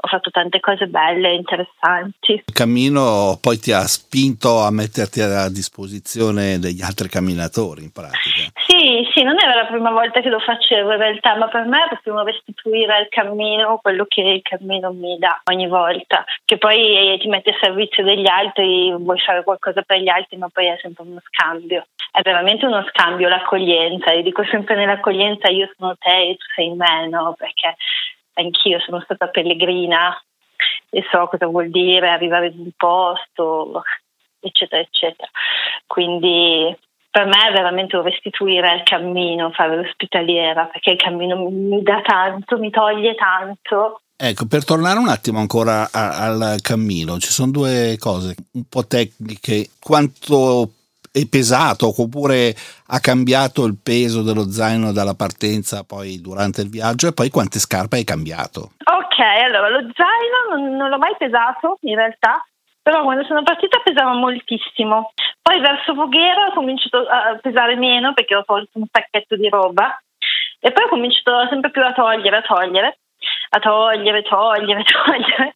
ho 0.04 0.08
fatto 0.10 0.32
tante 0.32 0.60
cose 0.60 0.88
belle 0.88 1.34
interessanti. 1.34 2.44
Il 2.46 2.54
cammino 2.54 3.38
poi 3.40 3.58
ti 3.58 3.72
ha 3.72 3.88
spinto 3.88 4.60
a 4.60 4.70
metterti 4.70 5.22
a 5.22 5.50
disposizione 5.50 6.60
degli 6.60 6.82
altri 6.82 7.08
camminatori 7.08 7.84
in 7.84 7.92
pratica. 7.92 8.52
Sì, 8.68 9.08
sì, 9.14 9.24
non 9.24 9.40
era 9.40 9.56
la 9.56 9.68
prima 9.68 9.92
volta 9.92 10.20
che 10.20 10.28
lo 10.28 10.40
facevo 10.40 10.92
in 10.92 10.98
realtà, 10.98 11.38
ma 11.38 11.48
per 11.48 11.64
me 11.66 11.86
è 11.86 11.88
proprio 11.88 12.24
restituire 12.24 12.94
al 12.94 13.08
cammino 13.08 13.80
quello 13.82 14.04
che 14.06 14.22
il 14.22 14.42
cammino 14.42 14.92
mi 14.92 15.18
dà 15.18 15.42
ogni 15.46 15.68
volta, 15.68 16.26
che 16.44 16.58
poi 16.58 17.18
ti 17.20 17.28
metti 17.30 17.50
a 17.50 17.58
servizio 17.62 18.04
degli 18.04 18.28
altri, 18.28 18.94
vuoi 18.98 19.20
fare 19.22 19.44
qualcosa 19.44 19.84
per 19.84 20.00
gli 20.00 20.10
altri, 20.10 20.36
ma 20.36 20.50
poi 20.52 20.68
è 20.68 20.78
sempre 20.82 21.06
uno 21.06 21.22
scambio. 21.32 21.86
È 22.12 22.20
veramente 22.22 22.66
uno 22.66 22.86
scambio 22.90 23.30
l'accoglienza, 23.30 24.12
io 24.12 24.22
dico 24.22 24.44
sempre 24.46 24.76
nell'accoglienza 24.76 25.50
io 25.50 25.72
sono 25.78 25.96
te 25.98 26.30
e 26.30 26.36
tu 26.36 26.46
sei 26.54 26.70
me, 26.76 27.08
no? 27.08 27.34
Perché 27.38 27.76
anch'io 28.34 28.80
sono 28.80 29.02
stata 29.02 29.28
pellegrina 29.28 30.22
e 30.90 31.04
so 31.12 31.28
cosa 31.28 31.48
vuol 31.48 31.70
dire 31.70 32.10
arrivare 32.10 32.48
in 32.48 32.60
un 32.60 32.72
posto, 32.76 33.84
eccetera, 34.40 34.82
eccetera. 34.82 35.30
Quindi 35.88 36.76
per 37.10 37.26
me 37.26 37.48
è 37.48 37.52
veramente 37.52 38.02
restituire 38.02 38.70
al 38.70 38.84
cammino, 38.84 39.52
fare 39.52 39.76
l'ospitaliera, 39.76 40.66
perché 40.66 40.92
il 40.92 40.98
cammino 40.98 41.48
mi 41.50 41.82
dà 41.84 42.02
tanto, 42.02 42.58
mi 42.58 42.70
toglie 42.72 43.16
tanto. 43.16 44.02
Ecco, 44.16 44.48
per 44.48 44.66
tornare 44.66 45.00
un 45.00 45.10
attimo 45.10 45.40
ancora 45.40 45.90
a, 45.92 46.24
al 46.26 46.58
cammino, 46.62 47.20
ci 47.20 47.32
sono 47.32 47.52
due 47.52 47.98
cose 48.00 48.36
un 48.54 48.64
po' 48.68 48.88
tecniche. 48.88 49.70
Quanto 49.80 50.72
è 51.14 51.30
pesato 51.30 51.94
oppure 51.96 52.56
ha 52.88 53.00
cambiato 53.00 53.66
il 53.66 53.78
peso 53.78 54.24
dello 54.24 54.50
zaino 54.50 54.92
dalla 54.92 55.14
partenza 55.14 55.86
poi 55.86 56.20
durante 56.20 56.62
il 56.62 56.70
viaggio 56.70 57.08
e 57.08 57.14
poi 57.14 57.30
quante 57.30 57.60
scarpe 57.60 57.98
hai 57.98 58.04
cambiato? 58.04 58.74
Ok, 58.82 59.20
allora 59.22 59.70
lo 59.70 59.86
zaino 59.94 60.58
non, 60.58 60.90
l'ho 60.90 60.98
mai 60.98 61.14
pesato 61.16 61.78
in 61.82 61.96
realtà, 61.96 62.44
però 62.82 63.04
quando 63.04 63.24
sono 63.26 63.44
partita 63.44 63.80
pesava 63.84 64.14
moltissimo. 64.14 65.14
Poi 65.40 65.60
verso 65.62 65.94
Voghera 65.94 66.48
ho 66.50 66.54
cominciato 66.56 67.06
a 67.06 67.38
pesare 67.40 67.76
meno 67.76 68.14
perché 68.14 68.36
ho 68.36 68.44
tolto 68.44 68.80
un 68.80 68.88
pacchetto 68.90 69.36
di 69.36 69.50
roba 69.50 69.96
e 70.60 70.72
poi 70.72 70.86
ho 70.86 70.90
cominciato 70.90 71.48
sempre 71.50 71.70
più 71.70 71.84
a 71.84 71.94
togliere, 71.94 72.38
a 72.38 72.42
togliere, 72.42 72.98
a 73.50 73.60
togliere, 73.60 74.24
togliere, 74.24 74.82
togliere 74.90 75.56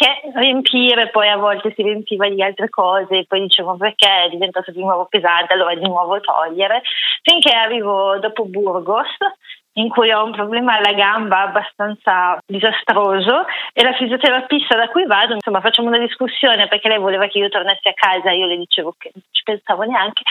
finché 0.00 0.20
riempire 0.34 1.10
poi 1.10 1.28
a 1.28 1.36
volte 1.36 1.72
si 1.76 1.82
riempiva 1.82 2.26
di 2.28 2.42
altre 2.42 2.70
cose 2.70 3.26
poi 3.28 3.42
dicevo 3.42 3.76
perché 3.76 4.24
è 4.24 4.28
diventato 4.30 4.70
di 4.70 4.80
nuovo 4.80 5.04
pesante 5.04 5.52
allora 5.52 5.74
di 5.74 5.86
nuovo 5.86 6.18
togliere. 6.20 6.80
Finché 7.22 7.50
arrivo 7.50 8.18
dopo 8.18 8.46
Burgos 8.46 9.14
in 9.74 9.88
cui 9.88 10.10
ho 10.10 10.24
un 10.24 10.32
problema 10.32 10.76
alla 10.76 10.92
gamba 10.94 11.42
abbastanza 11.42 12.38
disastroso 12.44 13.44
e 13.72 13.82
la 13.84 13.92
fisioterapista 13.92 14.76
da 14.76 14.88
cui 14.88 15.06
vado, 15.06 15.34
insomma 15.34 15.60
facciamo 15.60 15.88
una 15.88 15.98
discussione 15.98 16.66
perché 16.66 16.88
lei 16.88 16.98
voleva 16.98 17.28
che 17.28 17.38
io 17.38 17.48
tornassi 17.48 17.86
a 17.86 17.94
casa, 17.94 18.32
io 18.32 18.46
le 18.46 18.56
dicevo 18.56 18.94
che 18.98 19.10
non 19.14 19.22
ci 19.30 19.42
pensavo 19.44 19.82
neanche, 19.82 20.22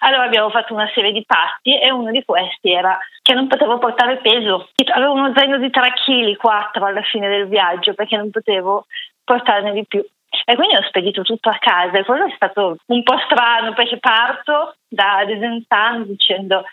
allora 0.00 0.24
abbiamo 0.24 0.50
fatto 0.50 0.74
una 0.74 0.90
serie 0.94 1.12
di 1.12 1.24
patti 1.24 1.78
e 1.78 1.92
uno 1.92 2.10
di 2.10 2.24
questi 2.24 2.72
era 2.72 2.98
che 3.22 3.34
non 3.34 3.46
potevo 3.46 3.78
portare 3.78 4.16
peso, 4.16 4.68
avevo 4.92 5.12
uno 5.12 5.32
zaino 5.34 5.58
di 5.58 5.70
3 5.70 5.92
kg, 5.92 6.36
4 6.36 6.84
alla 6.84 7.02
fine 7.02 7.28
del 7.28 7.46
viaggio 7.46 7.94
perché 7.94 8.16
non 8.16 8.30
potevo 8.30 8.86
portarne 9.28 9.72
di 9.72 9.84
più. 9.86 10.04
E 10.44 10.54
quindi 10.56 10.76
ho 10.76 10.82
spedito 10.82 11.22
tutto 11.22 11.50
a 11.50 11.58
casa 11.58 11.98
e 11.98 12.04
quello 12.04 12.26
è 12.26 12.32
stato 12.34 12.76
un 12.86 13.02
po' 13.02 13.18
strano 13.26 13.74
perché 13.74 13.98
parto 13.98 14.76
da 14.88 15.22
Desenzano 15.26 16.04
dicendo 16.04 16.64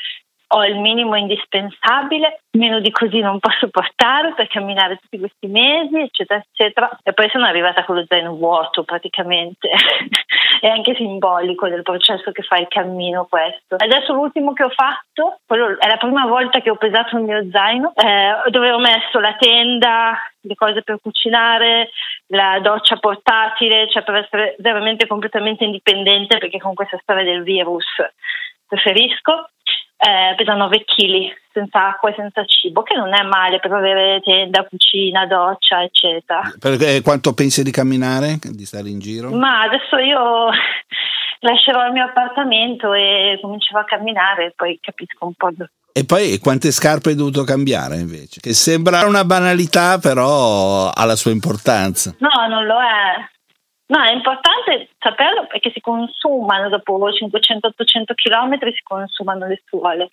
ho 0.48 0.66
il 0.66 0.78
minimo 0.78 1.16
indispensabile, 1.16 2.42
meno 2.52 2.80
di 2.80 2.92
così 2.92 3.20
non 3.20 3.40
posso 3.40 3.70
portare 3.70 4.34
per 4.34 4.48
camminare 4.48 4.98
tutti 4.98 5.20
questi 5.20 5.48
mesi, 5.48 6.00
eccetera, 6.00 6.44
eccetera. 6.52 7.00
E 7.04 7.14
poi 7.14 7.30
sono 7.30 7.46
arrivata 7.46 7.84
con 7.84 7.96
lo 7.96 8.06
zaino 8.08 8.36
vuoto 8.36 8.84
praticamente. 8.84 9.70
è 10.62 10.68
anche 10.68 10.96
simbolico 10.96 11.68
del 11.68 11.82
processo 11.82 12.32
che 12.32 12.44
fa 12.44 12.58
il 12.58 12.68
cammino 12.68 13.26
questo. 13.30 13.76
Adesso 13.78 14.14
l'ultimo 14.14 14.54
che 14.54 14.64
ho 14.64 14.70
fatto, 14.70 15.40
è 15.48 15.88
la 15.88 15.98
prima 15.98 16.26
volta 16.26 16.60
che 16.62 16.70
ho 16.70 16.76
pesato 16.76 17.18
il 17.18 17.24
mio 17.24 17.46
zaino, 17.52 17.94
eh, 17.96 18.50
dove 18.50 18.72
ho 18.72 18.80
messo 18.80 19.20
la 19.20 19.36
tenda, 19.38 20.18
le 20.42 20.56
cose 20.56 20.82
per 20.84 21.00
cucinare, 21.02 21.90
la 22.28 22.60
doccia 22.62 22.98
portatile, 22.98 23.90
cioè 23.90 24.04
per 24.04 24.16
essere 24.16 24.56
veramente 24.60 25.08
completamente 25.08 25.64
indipendente 25.64 26.38
perché 26.38 26.60
con 26.60 26.74
questa 26.74 26.98
storia 27.02 27.24
del 27.24 27.44
virus 27.44 27.86
preferisco 28.76 29.50
eh, 29.98 30.36
pesa 30.36 30.54
9 30.54 30.84
kg 30.84 31.34
senza 31.52 31.88
acqua 31.88 32.10
e 32.10 32.16
senza 32.18 32.44
cibo, 32.46 32.84
che 32.84 32.96
non 32.96 33.14
è 33.16 33.24
male 33.24 33.60
per 33.60 33.72
avere 33.72 34.20
tenda, 34.22 34.66
cucina, 34.66 35.26
doccia, 35.26 35.84
eccetera. 35.84 36.42
Perché, 36.60 37.02
quanto 37.02 37.34
pensi 37.34 37.64
di 37.64 37.72
camminare, 37.72 38.38
di 38.42 38.66
stare 38.66 38.90
in 38.90 39.00
giro? 39.00 39.32
Ma 39.32 39.62
adesso 39.62 39.98
io 39.98 40.50
lascerò 41.40 41.86
il 41.88 41.94
mio 41.94 42.04
appartamento 42.04 42.94
e 42.94 43.40
comincerò 43.42 43.80
a 43.80 43.86
camminare 43.86 44.54
poi 44.56 44.78
capisco 44.82 45.26
un 45.26 45.34
po'. 45.34 45.50
E 45.98 46.04
poi 46.04 46.38
quante 46.40 46.72
scarpe 46.72 47.12
hai 47.12 47.16
dovuto 47.16 47.46
cambiare 47.46 47.96
invece? 47.96 48.42
Che 48.42 48.54
sembra 48.54 49.06
una 49.06 49.24
banalità, 49.24 49.98
però 49.98 50.90
ha 50.90 51.06
la 51.06 51.16
sua 51.16 51.32
importanza. 51.32 52.14
No, 52.20 52.48
non 52.50 52.66
lo 52.66 52.76
è. 52.82 53.35
No, 53.88 54.02
è 54.02 54.12
importante 54.12 54.90
saperlo 54.98 55.46
perché 55.46 55.70
si 55.72 55.80
consumano 55.80 56.70
dopo 56.70 56.98
500-800 56.98 58.16
km, 58.16 58.58
si 58.74 58.82
consumano 58.82 59.46
le 59.46 59.62
suole. 59.66 60.10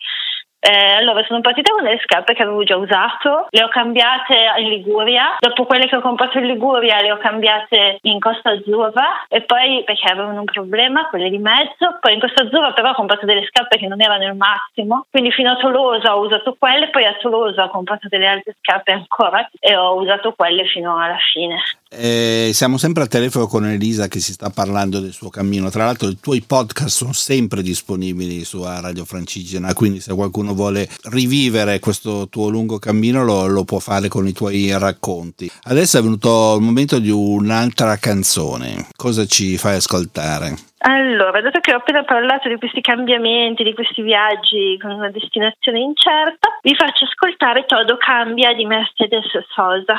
Eh, 0.65 0.93
allora, 0.93 1.25
sono 1.27 1.41
partita 1.41 1.73
con 1.73 1.83
delle 1.83 1.99
scarpe 2.05 2.35
che 2.35 2.43
avevo 2.43 2.63
già 2.63 2.77
usato, 2.77 3.49
le 3.51 3.65
ho 3.65 3.69
cambiate 3.69 4.35
in 4.59 4.69
Liguria, 4.69 5.35
dopo 5.41 5.65
quelle 5.65 5.89
che 5.89 5.97
ho 5.97 6.01
comprato 6.01 6.39
in 6.39 6.47
Liguria 6.47 7.01
le 7.01 7.11
ho 7.11 7.19
cambiate 7.19 7.99
in 8.03 8.21
Costa 8.21 8.51
Azzurra 8.51 9.27
e 9.27 9.43
poi 9.43 9.83
perché 9.85 10.09
avevano 10.09 10.39
un 10.39 10.45
problema, 10.45 11.09
quelle 11.09 11.31
di 11.31 11.39
mezzo, 11.39 11.99
poi 12.01 12.15
in 12.15 12.21
Costa 12.21 12.45
Azzurra 12.45 12.73
però 12.75 12.91
ho 12.91 12.95
comprato 12.95 13.27
delle 13.27 13.45
scarpe 13.51 13.77
che 13.77 13.89
non 13.89 14.01
erano 14.01 14.25
il 14.25 14.37
massimo, 14.37 15.07
quindi 15.11 15.33
fino 15.33 15.51
a 15.51 15.57
Tolosa 15.57 16.17
ho 16.17 16.21
usato 16.21 16.55
quelle, 16.57 16.91
poi 16.91 17.07
a 17.07 17.17
Tolosa 17.21 17.65
ho 17.65 17.71
comprato 17.71 18.07
delle 18.07 18.29
altre 18.29 18.55
scarpe 18.63 18.93
ancora 18.93 19.51
e 19.59 19.75
ho 19.75 19.97
usato 19.97 20.33
quelle 20.33 20.65
fino 20.67 20.97
alla 20.97 21.19
fine. 21.33 21.61
Eh, 21.95 22.53
siamo 22.55 22.79
sempre 22.79 23.03
al 23.03 23.09
telefono 23.09 23.47
con 23.47 23.67
Elisa 23.67 24.09
che 24.09 24.19
si 24.19 24.33
sta 24.33 24.49
parlando 24.49 24.99
del 24.99 25.13
suo 25.13 25.29
cammino. 25.29 25.69
Tra 25.69 25.85
l'altro, 25.85 26.09
i 26.09 26.19
tuoi 26.19 26.41
podcast 26.41 26.89
sono 26.89 27.13
sempre 27.13 27.61
disponibili 27.61 28.45
su 28.45 28.65
Radio 28.65 29.05
Francigena. 29.05 29.75
Quindi, 29.75 30.01
se 30.01 30.15
qualcuno 30.15 30.52
vuole 30.53 30.89
rivivere 31.11 31.79
questo 31.79 32.29
tuo 32.29 32.49
lungo 32.49 32.79
cammino, 32.79 33.25
lo, 33.25 33.47
lo, 33.47 33.65
può 33.65 33.79
fare 33.79 34.09
con 34.09 34.27
i 34.27 34.33
tuoi 34.33 34.77
racconti. 34.79 35.51
Adesso 35.65 35.99
è 35.99 36.03
venuto 36.03 36.57
il 36.57 36.63
momento 36.63 36.99
di 36.99 37.11
un'altra 37.11 37.97
canzone. 37.97 38.89
Cosa 38.97 39.27
ci 39.27 39.57
fai 39.57 39.77
ascoltare? 39.77 40.55
Allora, 40.85 41.41
dato 41.41 41.61
che 41.61 41.73
ho 41.73 41.77
appena 41.77 42.03
parlato 42.03 42.49
di 42.49 42.57
questi 42.57 42.81
cambiamenti, 42.81 43.63
di 43.63 43.73
questi 43.73 44.03
viaggi 44.03 44.77
con 44.81 44.91
una 44.91 45.11
destinazione 45.11 45.79
incerta, 45.79 46.59
vi 46.63 46.75
faccio 46.75 47.05
ascoltare 47.05 47.65
Todo 47.67 47.97
cambia 47.99 48.53
di 48.53 48.65
Mercedes 48.67 49.27
Sosa 49.55 49.95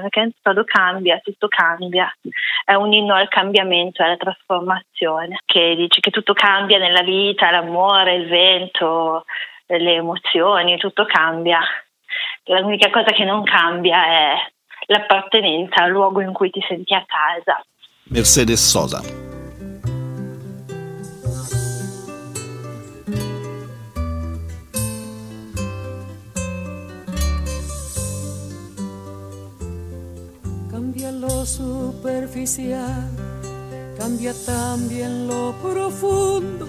perché 0.00 0.32
todo 0.40 0.64
cambia, 0.64 1.20
tutto 1.22 1.48
cambia. 1.48 2.10
È 2.64 2.72
un 2.72 2.92
inno 2.92 3.14
al 3.14 3.28
cambiamento, 3.28 4.02
alla 4.02 4.16
trasformazione, 4.16 5.40
che 5.44 5.74
dice 5.76 6.00
che 6.00 6.10
tutto 6.10 6.32
cambia 6.32 6.78
nella 6.78 7.02
vita, 7.02 7.50
l'amore, 7.50 8.14
il 8.14 8.28
vento, 8.28 9.24
le 9.66 9.94
emozioni, 9.94 10.76
tutto 10.78 11.04
cambia. 11.06 11.60
L'unica 12.44 12.90
cosa 12.90 13.12
che 13.12 13.24
non 13.24 13.42
cambia 13.42 14.04
è 14.04 14.34
l'appartenenza 14.86 15.82
al 15.82 15.90
luogo 15.90 16.20
in 16.20 16.32
cui 16.32 16.50
ti 16.50 16.62
senti 16.68 16.94
a 16.94 17.04
casa. 17.06 17.64
Mercedes 18.04 18.60
Sosa. 18.60 19.24
lo 31.26 31.44
superficial, 31.44 33.08
cambia 33.96 34.32
también 34.44 35.26
lo 35.26 35.54
profundo, 35.60 36.68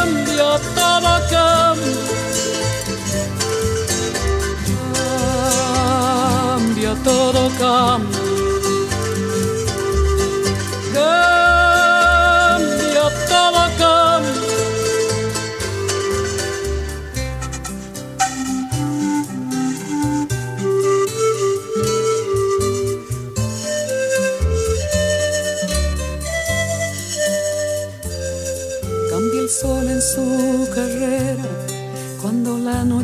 cambia, 0.00 0.50
todo 0.74 1.12
cambia. 1.30 2.00
Cambia, 6.56 6.92
todo 7.04 7.42
cambia. 7.58 8.19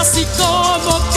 Así 0.00 0.26
como 0.38 1.09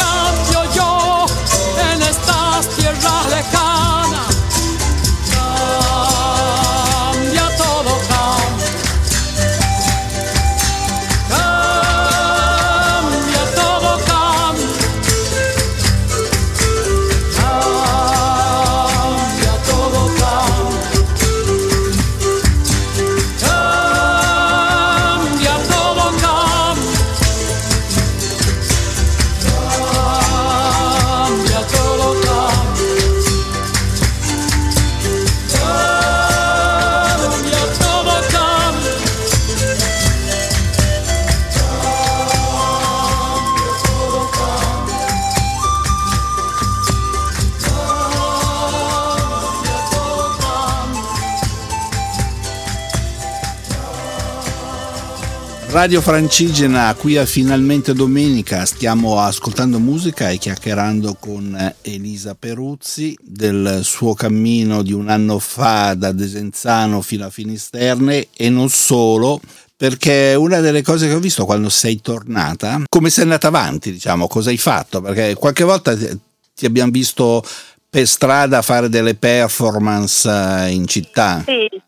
Radio 55.74 56.02
Francigena, 56.02 56.94
qui 56.94 57.18
a 57.18 57.26
Finalmente 57.26 57.96
Domenica 57.96 58.64
stiamo 58.64 59.20
ascoltando 59.20 59.80
musica 59.80 60.30
e 60.30 60.38
chiacchierando 60.38 61.18
con 61.20 61.56
eh, 61.56 61.92
Elisa 61.92 62.36
Peruzzi 62.36 63.18
del 63.20 63.80
suo 63.82 64.14
cammino 64.14 64.84
di 64.84 64.94
un 64.94 65.10
anno 65.10 65.40
fa 65.40 65.96
da 65.96 66.12
Desenzano 66.12 67.02
fino 67.02 67.26
a 67.26 67.32
Finisterne 67.32 68.28
e 68.38 68.50
non 68.52 68.70
solo, 68.70 69.42
perché 69.76 70.36
una 70.38 70.60
delle 70.60 70.84
cose 70.84 71.08
che 71.08 71.16
ho 71.16 71.20
visto 71.20 71.44
quando 71.44 71.70
sei 71.70 72.02
tornata, 72.02 72.84
come 72.88 73.10
sei 73.10 73.24
andata 73.24 73.48
avanti, 73.48 73.92
diciamo, 73.92 74.28
cosa 74.28 74.52
hai 74.52 74.58
fatto? 74.58 75.02
Perché 75.02 75.34
qualche 75.34 75.64
volta 75.64 75.98
ti 75.98 76.66
abbiamo 76.68 76.92
visto 76.92 77.44
per 77.90 78.08
strada 78.08 78.62
fare 78.62 78.90
delle 78.90 79.16
performance 79.16 80.30
eh, 80.30 80.70
in 80.70 80.86
città. 80.86 81.42
Sì. 81.44 81.82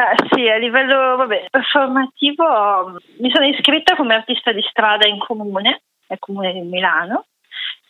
Ah, 0.00 0.14
sì, 0.30 0.48
a 0.48 0.58
livello 0.58 1.16
vabbè, 1.16 1.46
performativo 1.50 2.44
um, 2.44 2.98
mi 3.18 3.32
sono 3.32 3.46
iscritta 3.46 3.96
come 3.96 4.14
artista 4.14 4.52
di 4.52 4.62
strada 4.62 5.08
in 5.08 5.18
comune, 5.18 5.82
nel 6.06 6.20
comune 6.20 6.52
di 6.52 6.60
Milano, 6.60 7.26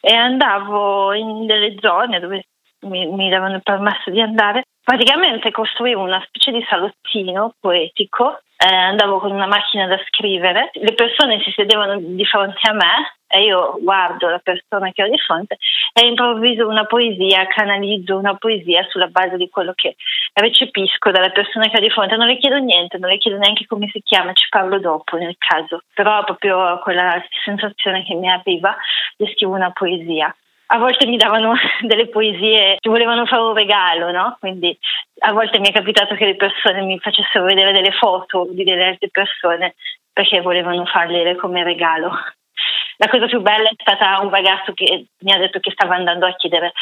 e 0.01 0.14
andavo 0.14 1.12
in 1.12 1.44
delle 1.44 1.75
zone 1.79 2.18
dove 2.18 2.44
mi, 2.81 3.07
mi 3.07 3.29
davano 3.29 3.61
permesso 3.61 4.11
di 4.11 4.21
andare. 4.21 4.64
Praticamente 4.83 5.51
costruivo 5.51 6.03
una 6.03 6.23
specie 6.27 6.51
di 6.51 6.64
salottino 6.69 7.55
poetico, 7.61 8.41
eh, 8.57 8.75
andavo 8.75 9.19
con 9.19 9.31
una 9.31 9.47
macchina 9.47 9.87
da 9.87 9.99
scrivere, 10.07 10.71
le 10.73 10.95
persone 10.95 11.41
si 11.43 11.53
sedevano 11.53 12.01
di 12.01 12.25
fronte 12.25 12.59
a 12.69 12.73
me 12.73 13.19
e 13.29 13.45
io 13.45 13.77
guardo 13.83 14.29
la 14.29 14.41
persona 14.43 14.91
che 14.91 15.03
ho 15.03 15.09
di 15.09 15.19
fronte 15.19 15.59
e 15.93 16.07
improvviso 16.07 16.67
una 16.67 16.87
poesia, 16.87 17.47
canalizzo 17.47 18.17
una 18.17 18.35
poesia 18.37 18.87
sulla 18.88 19.09
base 19.09 19.37
di 19.37 19.51
quello 19.51 19.73
che 19.75 19.97
recepisco 20.33 21.11
dalla 21.11 21.31
persona 21.31 21.69
che 21.69 21.77
ho 21.77 21.81
di 21.81 21.91
fronte. 21.91 22.17
Non 22.17 22.27
le 22.27 22.38
chiedo 22.38 22.57
niente, 22.57 22.99
non 22.99 23.11
le 23.11 23.19
chiedo 23.19 23.37
neanche 23.38 23.67
come 23.67 23.88
si 23.93 24.01
chiama, 24.03 24.33
ci 24.33 24.49
parlo 24.49 24.81
dopo 24.81 25.17
nel 25.17 25.37
caso, 25.37 25.83
però 25.93 26.25
proprio 26.25 26.79
quella 26.79 27.23
sensazione 27.45 28.05
che 28.05 28.14
mi 28.14 28.31
arriva, 28.31 28.75
le 29.19 29.33
scrivo 29.35 29.55
una 29.55 29.71
poesia. 29.71 30.35
A 30.71 30.79
volte 30.79 31.07
mi 31.07 31.17
davano 31.17 31.55
delle 31.81 32.09
poesie 32.09 32.77
che 32.79 32.89
volevano 32.89 33.25
fare 33.27 33.43
un 33.43 33.55
regalo, 33.55 34.11
no? 34.11 34.37
Quindi 34.39 34.77
a 35.21 35.33
volte 35.33 35.59
mi 35.59 35.69
è 35.69 35.73
capitato 35.73 36.15
che 36.15 36.27
le 36.27 36.37
persone 36.37 36.83
mi 36.83 36.99
facessero 36.99 37.45
vedere 37.45 37.73
delle 37.73 37.93
foto 37.93 38.47
di 38.51 38.65
delle 38.65 38.89
altre 38.89 39.09
persone 39.11 39.75
perché 40.13 40.41
volevano 40.41 40.85
fargliele 40.85 41.37
come 41.37 41.63
regalo. 41.63 42.11
La 42.97 43.09
cosa 43.09 43.27
più 43.27 43.40
bella 43.40 43.68
è 43.68 43.75
stata 43.77 44.21
un 44.21 44.31
ragazzo 44.31 44.73
che 44.73 45.07
mi 45.18 45.33
ha 45.33 45.38
detto 45.38 45.61
che 45.61 45.71
stava 45.71 45.94
andando 45.94 46.27
a 46.27 46.35
chiedere 46.35 46.73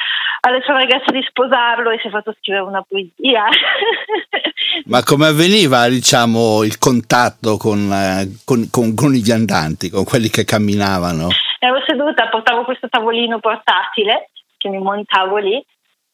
alla 0.40 0.60
sua 0.62 0.74
ragazza 0.74 1.10
di 1.12 1.22
sposarlo 1.28 1.90
e 1.90 1.98
si 2.00 2.06
è 2.06 2.10
fatto 2.10 2.34
scrivere 2.38 2.64
una 2.64 2.82
poesia. 2.82 3.44
Ma 4.86 5.02
come 5.02 5.26
avveniva, 5.26 5.88
diciamo, 5.88 6.62
il 6.62 6.78
contatto 6.78 7.56
con, 7.56 7.90
eh, 7.92 8.40
con- 8.44 8.68
con- 8.70 8.94
con 8.94 9.14
i 9.14 9.20
viandanti, 9.20 9.90
con 9.90 10.04
quelli 10.04 10.28
che 10.28 10.44
camminavano? 10.44 11.28
Ero 11.58 11.82
seduta, 11.86 12.28
portavo 12.28 12.64
questo 12.64 12.88
tavolino 12.88 13.38
portatile 13.38 14.30
che 14.56 14.68
mi 14.68 14.78
montavo 14.78 15.36
lì 15.36 15.62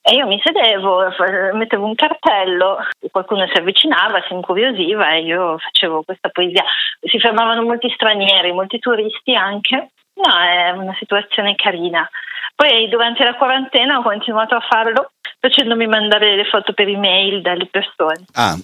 e 0.05 0.15
io 0.15 0.27
mi 0.27 0.41
sedevo, 0.43 1.05
mettevo 1.53 1.87
un 1.87 1.95
cartello, 1.95 2.79
qualcuno 3.11 3.47
si 3.47 3.57
avvicinava, 3.57 4.21
si 4.27 4.33
incuriosiva 4.33 5.13
e 5.13 5.23
io 5.23 5.59
facevo 5.59 6.03
questa 6.03 6.29
poesia. 6.29 6.65
Si 7.01 7.21
fermavano 7.21 7.63
molti 7.63 7.89
stranieri, 7.95 8.51
molti 8.53 8.81
turisti 8.81 9.35
anche. 9.35 9.91
No, 10.15 10.39
è 10.39 10.71
una 10.71 10.95
situazione 10.99 11.55
carina. 11.55 12.09
Poi 12.55 12.89
durante 12.89 13.23
la 13.23 13.35
quarantena 13.35 13.99
ho 13.99 14.03
continuato 14.03 14.57
a 14.57 14.61
farlo 14.61 15.13
facendomi 15.39 15.87
mandare 15.87 16.37
le 16.37 16.45
foto 16.45 16.73
per 16.73 16.89
email 16.89 17.41
dalle 17.41 17.67
persone. 17.67 18.25
Ah, 18.35 18.57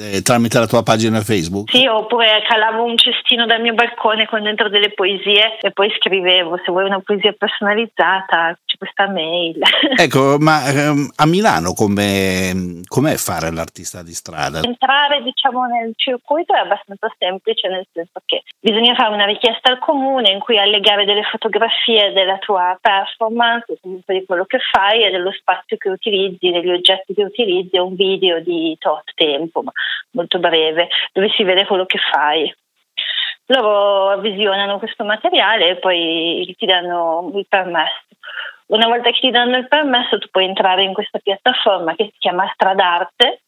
eh, 0.00 0.22
tramite 0.22 0.58
la 0.58 0.66
tua 0.66 0.82
pagina 0.82 1.20
Facebook? 1.20 1.70
Sì, 1.70 1.86
oppure 1.86 2.42
calavo 2.48 2.84
un 2.84 2.96
cestino 2.96 3.46
dal 3.46 3.60
mio 3.60 3.74
balcone 3.74 4.26
con 4.26 4.42
dentro 4.42 4.68
delle 4.68 4.90
poesie 4.90 5.58
e 5.60 5.70
poi 5.70 5.90
scrivevo 5.98 6.56
se 6.64 6.72
vuoi 6.72 6.84
una 6.84 7.00
poesia 7.00 7.32
personalizzata 7.32 8.58
c'è 8.64 8.76
questa 8.76 9.08
mail. 9.08 9.60
Ecco, 9.98 10.36
ma 10.38 10.64
ehm, 10.64 11.10
a 11.16 11.26
Milano 11.26 11.72
come 11.72 12.82
com'è 12.86 13.16
fare 13.16 13.50
l'artista 13.50 14.02
di 14.02 14.12
strada? 14.12 14.60
Entrare 14.62 15.22
diciamo 15.22 15.66
nel 15.66 15.92
circuito 15.96 16.54
è 16.54 16.58
abbastanza 16.58 17.12
semplice 17.18 17.68
nel 17.68 17.86
senso 17.92 18.20
che 18.24 18.42
bisogna 18.60 18.94
fare 18.94 19.12
una 19.12 19.24
richiesta 19.24 19.70
al 19.70 19.78
comune 19.78 20.30
in 20.30 20.38
cui 20.38 20.58
allegare 20.58 21.04
delle 21.04 21.24
fotografie 21.24 22.12
della 22.12 22.38
tua 22.38 22.78
performance, 22.80 23.78
comunque 23.80 24.14
di 24.14 24.24
quello 24.24 24.44
che 24.44 24.58
fai 24.70 25.04
e 25.04 25.10
dello 25.10 25.32
spazio 25.32 25.76
che 25.76 25.88
utilizzi, 25.88 26.50
degli 26.50 26.70
oggetti 26.70 27.14
che 27.14 27.24
utilizzi, 27.24 27.76
un 27.78 27.94
video 27.94 28.40
di 28.40 28.76
tot 28.78 29.04
tempo 29.14 29.62
molto 30.12 30.38
breve, 30.38 30.88
dove 31.12 31.28
si 31.30 31.42
vede 31.44 31.66
quello 31.66 31.86
che 31.86 31.98
fai. 31.98 32.52
Loro 33.46 34.20
visionano 34.20 34.78
questo 34.78 35.04
materiale 35.04 35.70
e 35.70 35.76
poi 35.76 36.54
ti 36.58 36.66
danno 36.66 37.30
il 37.34 37.46
permesso. 37.48 38.04
Una 38.66 38.86
volta 38.86 39.10
che 39.10 39.20
ti 39.20 39.30
danno 39.30 39.56
il 39.56 39.68
permesso, 39.68 40.18
tu 40.18 40.28
puoi 40.30 40.44
entrare 40.44 40.82
in 40.82 40.92
questa 40.92 41.18
piattaforma 41.18 41.94
che 41.94 42.10
si 42.12 42.18
chiama 42.18 42.50
Stradarte, 42.52 43.42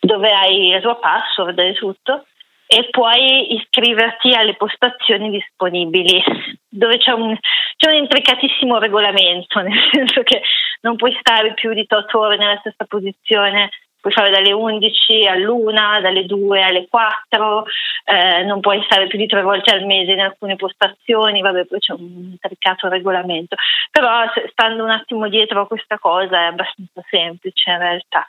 dove 0.00 0.30
hai 0.32 0.68
il 0.68 0.80
tuo 0.80 0.98
password 0.98 1.58
e 1.58 1.74
tutto, 1.74 2.24
e 2.66 2.88
puoi 2.88 3.54
iscriverti 3.54 4.32
alle 4.32 4.54
postazioni 4.54 5.28
disponibili, 5.30 6.22
dove 6.68 6.98
c'è 6.98 7.10
un, 7.10 7.36
c'è 7.76 7.90
un 7.90 7.96
intricatissimo 7.96 8.78
regolamento, 8.78 9.58
nel 9.60 9.88
senso 9.90 10.22
che 10.22 10.40
non 10.82 10.96
puoi 10.96 11.14
stare 11.18 11.52
più 11.54 11.74
di 11.74 11.84
8 11.86 12.18
ore 12.18 12.36
nella 12.36 12.58
stessa 12.60 12.84
posizione 12.86 13.70
puoi 14.00 14.12
fare 14.12 14.30
dalle 14.30 14.52
11 14.52 15.26
all'una, 15.26 16.00
dalle 16.00 16.24
2 16.24 16.62
alle 16.62 16.86
4, 16.88 17.64
eh, 18.04 18.42
non 18.44 18.60
puoi 18.60 18.82
stare 18.84 19.06
più 19.06 19.18
di 19.18 19.26
tre 19.26 19.42
volte 19.42 19.74
al 19.74 19.84
mese 19.84 20.12
in 20.12 20.20
alcune 20.20 20.56
postazioni, 20.56 21.40
vabbè 21.40 21.66
poi 21.66 21.78
c'è 21.78 21.92
un 21.92 22.30
intricato 22.32 22.88
regolamento, 22.88 23.56
però 23.90 24.24
stando 24.50 24.84
un 24.84 24.90
attimo 24.90 25.28
dietro 25.28 25.62
a 25.62 25.66
questa 25.66 25.98
cosa 25.98 26.40
è 26.40 26.44
abbastanza 26.46 27.02
semplice 27.08 27.70
in 27.70 27.78
realtà. 27.78 28.26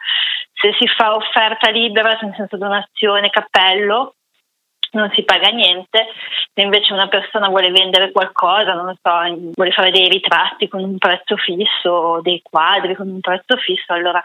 Se 0.53 0.75
si 0.79 0.87
fa 0.87 1.15
offerta 1.15 1.71
libera, 1.71 2.17
nel 2.21 2.33
senso 2.35 2.57
donazione, 2.57 3.29
cappello, 3.29 4.15
non 4.91 5.09
si 5.13 5.23
paga 5.23 5.49
niente, 5.49 6.07
se 6.53 6.61
invece 6.61 6.93
una 6.93 7.07
persona 7.07 7.47
vuole 7.47 7.71
vendere 7.71 8.11
qualcosa, 8.11 8.73
non 8.73 8.93
so, 9.01 9.51
vuole 9.53 9.71
fare 9.71 9.91
dei 9.91 10.09
ritratti 10.09 10.67
con 10.67 10.83
un 10.83 10.97
prezzo 10.97 11.37
fisso, 11.37 12.19
dei 12.21 12.41
quadri 12.41 12.95
con 12.95 13.07
un 13.07 13.19
prezzo 13.21 13.55
fisso, 13.57 13.93
allora 13.93 14.21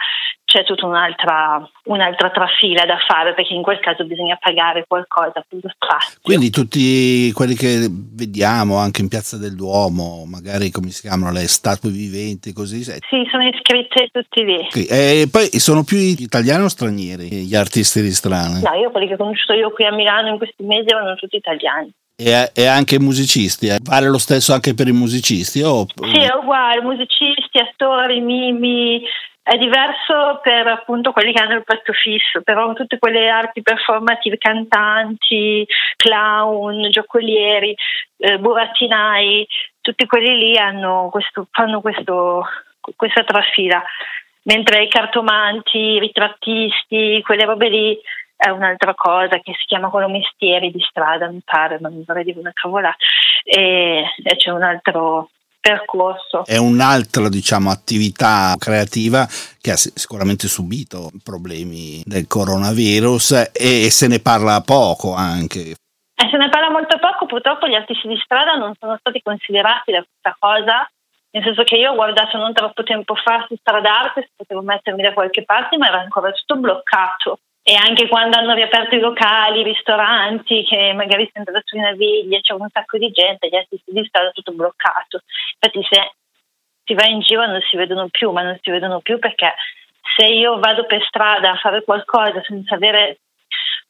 c'è 0.56 0.64
tutta 0.64 0.86
un'altra, 0.86 1.68
un'altra 1.84 2.30
trafila 2.30 2.86
da 2.86 2.96
fare 3.06 3.34
perché 3.34 3.52
in 3.52 3.62
quel 3.62 3.78
caso 3.80 4.04
bisogna 4.04 4.38
pagare 4.40 4.84
qualcosa 4.88 5.44
per 5.46 5.58
lo 5.60 5.70
spazio. 5.74 6.18
Quindi 6.22 6.48
tutti 6.50 7.30
quelli 7.32 7.54
che 7.54 7.88
vediamo 7.90 8.78
anche 8.78 9.02
in 9.02 9.08
Piazza 9.08 9.36
del 9.36 9.54
Duomo, 9.54 10.24
magari 10.24 10.70
come 10.70 10.88
si 10.88 11.02
chiamano 11.02 11.32
le 11.32 11.46
statue 11.46 11.90
viventi, 11.90 12.54
così? 12.54 12.82
Sì, 12.82 13.28
sono 13.30 13.46
iscritte 13.46 14.08
tutti 14.10 14.44
lì. 14.44 14.66
E 14.88 15.28
poi 15.30 15.46
sono 15.60 15.84
più 15.84 15.98
italiani 15.98 16.64
o 16.64 16.68
stranieri 16.68 17.28
gli 17.28 17.54
artisti 17.54 18.00
di 18.00 18.12
strada? 18.12 18.58
No, 18.58 18.78
io 18.78 18.90
quelli 18.90 19.08
che 19.08 19.14
ho 19.14 19.18
conosciuto 19.18 19.52
io 19.52 19.70
qui 19.70 19.84
a 19.84 19.92
Milano 19.92 20.28
in 20.28 20.38
questi 20.38 20.62
mesi 20.62 20.88
erano 20.88 21.14
tutti 21.16 21.36
italiani. 21.36 21.92
E, 22.18 22.50
e, 22.54 22.66
anche 22.66 22.98
musicisti, 22.98 23.66
eh? 23.66 23.78
vale 23.82 24.08
lo 24.08 24.16
stesso 24.16 24.54
anche 24.54 24.72
per 24.72 24.88
i 24.88 24.92
musicisti? 24.92 25.60
O... 25.60 25.84
Sì, 25.94 26.18
è 26.18 26.34
uguale, 26.34 26.80
musicisti, 26.80 27.58
attori, 27.58 28.20
mimi, 28.20 29.02
è 29.48 29.56
diverso 29.58 30.40
per 30.42 30.66
appunto 30.66 31.12
quelli 31.12 31.32
che 31.32 31.40
hanno 31.40 31.54
il 31.54 31.62
pezzo 31.62 31.92
fisso, 31.92 32.42
però 32.42 32.72
tutte 32.72 32.98
quelle 32.98 33.28
arti 33.28 33.62
performative, 33.62 34.38
cantanti, 34.38 35.64
clown, 35.94 36.90
giocolieri, 36.90 37.72
eh, 38.16 38.40
burattinai, 38.40 39.46
tutti 39.80 40.04
quelli 40.06 40.36
lì 40.36 40.56
questo, 41.12 41.46
fanno 41.52 41.80
questo, 41.80 42.44
questa 42.96 43.22
trafila, 43.22 43.80
mentre 44.42 44.82
i 44.82 44.88
cartomanti, 44.88 45.78
i 45.78 46.00
ritrattisti, 46.00 47.22
quelle 47.24 47.44
robe 47.44 47.68
lì 47.68 48.00
è 48.34 48.48
un'altra 48.48 48.94
cosa 48.94 49.38
che 49.38 49.52
si 49.52 49.64
chiama 49.66 49.90
quello 49.90 50.08
mestieri 50.08 50.72
di 50.72 50.80
strada, 50.80 51.28
mi 51.28 51.40
pare, 51.44 51.78
ma 51.78 51.88
non 51.88 52.02
vorrei 52.04 52.24
dire 52.24 52.40
una 52.40 52.50
cavolata, 52.52 52.96
e, 53.44 54.04
e 54.24 54.36
c'è 54.36 54.50
un 54.50 54.64
altro 54.64 55.30
percorso. 55.66 56.44
È 56.44 56.56
un'altra 56.56 57.28
diciamo, 57.28 57.70
attività 57.70 58.54
creativa 58.56 59.26
che 59.60 59.72
ha 59.72 59.76
sicuramente 59.76 60.46
subito 60.46 61.10
problemi 61.24 62.02
del 62.04 62.28
coronavirus 62.28 63.50
e, 63.52 63.90
se 63.90 64.06
ne 64.06 64.20
parla 64.20 64.60
poco 64.60 65.14
anche. 65.14 65.74
Eh, 66.16 66.28
se 66.30 66.36
ne 66.36 66.48
parla 66.48 66.70
molto 66.70 66.98
poco, 66.98 67.26
purtroppo 67.26 67.66
gli 67.66 67.74
artisti 67.74 68.06
di 68.06 68.18
strada 68.22 68.54
non 68.54 68.74
sono 68.78 68.96
stati 68.98 69.20
considerati 69.22 69.90
da 69.90 70.06
questa 70.06 70.36
cosa, 70.38 70.88
nel 71.30 71.42
senso 71.42 71.64
che 71.64 71.76
io 71.76 71.90
ho 71.90 71.94
guardato 71.94 72.38
non 72.38 72.54
troppo 72.54 72.84
tempo 72.84 73.14
fa 73.16 73.44
su 73.48 73.56
Stradarte, 73.56 74.30
potevo 74.36 74.62
mettermi 74.62 75.02
da 75.02 75.12
qualche 75.12 75.44
parte, 75.44 75.76
ma 75.76 75.88
era 75.88 75.98
ancora 75.98 76.30
tutto 76.30 76.56
bloccato 76.56 77.40
e 77.68 77.74
anche 77.74 78.06
quando 78.06 78.38
hanno 78.38 78.54
riaperto 78.54 78.94
i 78.94 79.00
locali, 79.00 79.58
i 79.58 79.64
ristoranti, 79.64 80.64
che 80.64 80.92
magari 80.92 81.24
si 81.24 81.32
è 81.32 81.38
andato 81.38 81.62
su 81.64 81.76
una 81.76 81.94
veglia, 81.96 82.38
c'è 82.38 82.52
un 82.52 82.68
sacco 82.70 82.96
di 82.96 83.10
gente, 83.10 83.48
gli 83.48 83.56
artisti 83.56 83.90
di 83.90 84.04
strada 84.04 84.30
tutto 84.30 84.52
bloccato. 84.52 85.22
Infatti 85.58 85.84
se 85.90 86.12
si 86.84 86.94
va 86.94 87.06
in 87.06 87.18
giro 87.18 87.44
non 87.44 87.60
si 87.62 87.76
vedono 87.76 88.06
più, 88.08 88.30
ma 88.30 88.42
non 88.42 88.56
si 88.62 88.70
vedono 88.70 89.00
più 89.00 89.18
perché 89.18 89.52
se 90.14 90.26
io 90.26 90.60
vado 90.60 90.86
per 90.86 91.02
strada 91.08 91.50
a 91.50 91.56
fare 91.56 91.82
qualcosa 91.82 92.40
senza 92.44 92.76
avere 92.76 93.18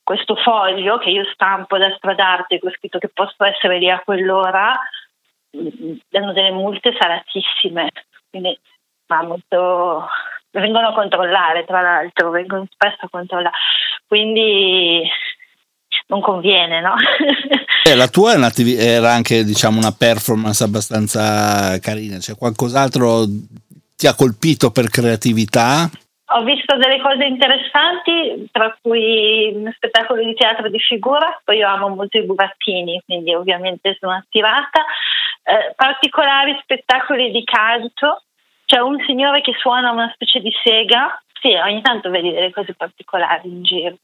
questo 0.02 0.36
foglio 0.36 0.96
che 0.96 1.10
io 1.10 1.26
stampo 1.34 1.76
da 1.76 1.94
stradarte 1.96 2.58
con 2.58 2.70
scritto 2.70 2.98
che 2.98 3.10
posso 3.12 3.44
essere 3.44 3.76
lì 3.76 3.90
a 3.90 4.00
quell'ora, 4.02 4.74
danno 5.50 6.32
delle 6.32 6.50
multe 6.50 6.96
salatissime. 6.98 7.90
Quindi 8.30 8.58
va 9.06 9.22
molto 9.22 10.08
vengono 10.60 10.88
a 10.88 10.94
controllare, 10.94 11.64
tra 11.64 11.80
l'altro, 11.80 12.30
vengono 12.30 12.66
spesso 12.68 13.04
a 13.04 13.08
controllare. 13.10 13.54
Quindi 14.06 15.02
non 16.08 16.20
conviene, 16.20 16.80
no? 16.80 16.94
eh, 17.84 17.94
la 17.94 18.08
tua 18.08 18.34
era 18.34 19.12
anche 19.12 19.44
diciamo, 19.44 19.78
una 19.78 19.94
performance 19.96 20.62
abbastanza 20.62 21.78
carina, 21.80 22.18
cioè 22.18 22.36
qualcos'altro 22.36 23.24
ti 23.96 24.06
ha 24.06 24.14
colpito 24.14 24.70
per 24.70 24.88
creatività? 24.88 25.88
Ho 26.30 26.42
visto 26.42 26.76
delle 26.76 27.00
cose 27.00 27.24
interessanti, 27.24 28.48
tra 28.50 28.76
cui 28.82 29.52
uno 29.54 29.72
spettacolo 29.74 30.22
di 30.24 30.34
teatro 30.34 30.68
di 30.68 30.78
figura, 30.80 31.40
poi 31.44 31.58
io 31.58 31.68
amo 31.68 31.88
molto 31.88 32.18
i 32.18 32.24
burattini, 32.24 33.00
quindi 33.06 33.32
ovviamente 33.32 33.96
sono 33.98 34.12
attirata. 34.12 34.84
Eh, 35.44 35.72
particolari 35.76 36.58
spettacoli 36.60 37.30
di 37.30 37.44
canto, 37.44 38.24
c'è 38.66 38.80
un 38.80 39.02
signore 39.06 39.40
che 39.40 39.54
suona 39.58 39.92
una 39.92 40.10
specie 40.12 40.40
di 40.40 40.52
sega. 40.62 41.22
Sì, 41.40 41.54
ogni 41.54 41.80
tanto 41.82 42.10
vedi 42.10 42.32
delle 42.32 42.50
cose 42.50 42.74
particolari 42.74 43.48
in 43.48 43.62
giro. 43.62 43.96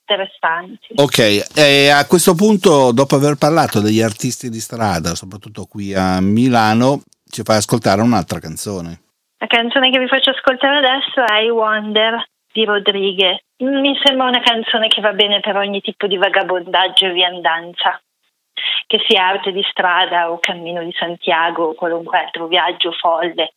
Interessanti. 0.00 0.88
Ok, 0.96 1.56
e 1.56 1.88
a 1.88 2.04
questo 2.06 2.34
punto, 2.34 2.90
dopo 2.92 3.14
aver 3.14 3.36
parlato 3.36 3.80
degli 3.80 4.00
artisti 4.00 4.50
di 4.50 4.58
strada, 4.58 5.14
soprattutto 5.14 5.66
qui 5.66 5.94
a 5.94 6.20
Milano, 6.20 7.02
ci 7.30 7.42
fai 7.44 7.58
ascoltare 7.58 8.02
un'altra 8.02 8.40
canzone. 8.40 9.02
La 9.38 9.46
canzone 9.46 9.90
che 9.90 10.00
vi 10.00 10.08
faccio 10.08 10.30
ascoltare 10.30 10.78
adesso 10.78 11.24
è 11.24 11.42
I 11.42 11.50
Wonder 11.50 12.26
di 12.52 12.64
Rodriguez. 12.64 13.38
Mi 13.58 13.96
sembra 14.02 14.26
una 14.26 14.40
canzone 14.40 14.88
che 14.88 15.00
va 15.00 15.12
bene 15.12 15.38
per 15.38 15.54
ogni 15.54 15.80
tipo 15.80 16.08
di 16.08 16.16
vagabondaggio 16.16 17.06
e 17.06 17.12
viandanza, 17.12 18.00
che 18.88 18.98
sia 19.06 19.28
arte 19.28 19.52
di 19.52 19.62
strada 19.70 20.32
o 20.32 20.40
cammino 20.40 20.82
di 20.82 20.92
Santiago 20.98 21.66
o 21.66 21.74
qualunque 21.74 22.18
altro 22.18 22.48
viaggio 22.48 22.90
folle 22.90 23.52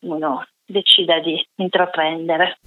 uno 0.00 0.44
decida 0.64 1.20
di 1.20 1.44
intraprendere. 1.56 2.58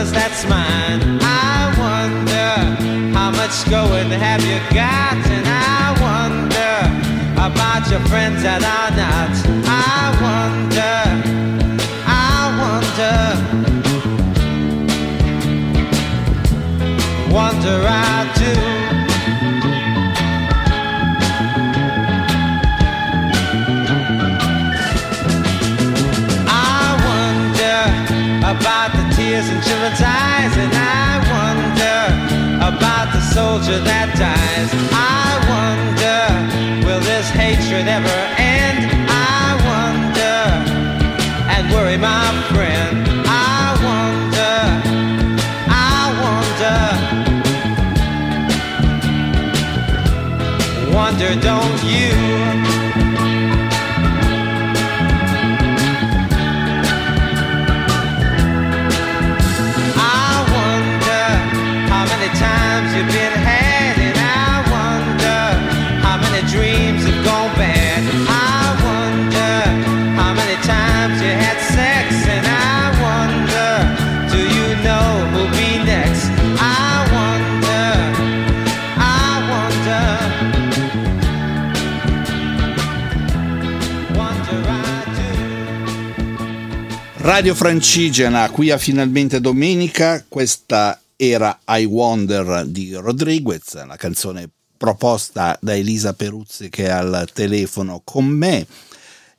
Wonders 0.00 0.12
that's 0.12 0.44
mine. 0.44 1.18
I 1.20 1.74
wonder 1.78 2.52
how 3.16 3.30
much 3.30 3.68
going 3.68 4.10
have 4.10 4.42
you 4.42 4.58
got, 4.74 5.16
and 5.26 5.46
I 5.46 5.92
wonder 6.00 6.76
about 7.36 7.90
your 7.90 8.00
friends 8.08 8.42
that 8.42 8.62
are 8.62 8.90
not. 8.96 9.36
I 9.66 10.10
wonder, 10.24 11.00
I 12.06 12.40
wonder, 12.62 13.16
wonder 17.34 17.86
I 17.86 18.32
do. 18.38 18.79
Tears 29.40 29.50
in 29.50 29.60
children's 29.62 30.00
eyes, 30.00 30.56
and 30.56 30.72
I 30.74 31.18
wonder 31.32 32.00
about 32.74 33.12
the 33.12 33.20
soldier 33.20 33.78
that 33.80 34.08
dies. 34.18 34.70
I 34.92 35.38
wonder, 35.48 36.86
will 36.86 37.00
this 37.00 37.30
hatred 37.30 37.88
ever 37.88 38.18
end? 38.36 38.90
I 39.08 39.56
wonder, 39.70 40.40
and 41.54 41.70
worry 41.72 41.96
my 41.96 42.32
friend. 42.52 43.06
I 43.26 43.74
wonder, 43.88 44.56
I 45.68 46.00
wonder, 46.24 46.78
wonder, 50.94 51.30
don't 51.40 51.69
Radio 87.40 87.54
Francigena, 87.54 88.50
qui 88.50 88.70
a 88.70 88.76
finalmente 88.76 89.40
domenica, 89.40 90.22
questa 90.28 91.00
era 91.16 91.58
I 91.68 91.86
Wonder 91.86 92.66
di 92.66 92.92
Rodriguez, 92.92 93.82
la 93.86 93.96
canzone 93.96 94.46
proposta 94.76 95.56
da 95.58 95.74
Elisa 95.74 96.12
Peruzzi 96.12 96.68
che 96.68 96.84
è 96.84 96.90
al 96.90 97.30
telefono 97.32 98.02
con 98.04 98.26
me. 98.26 98.66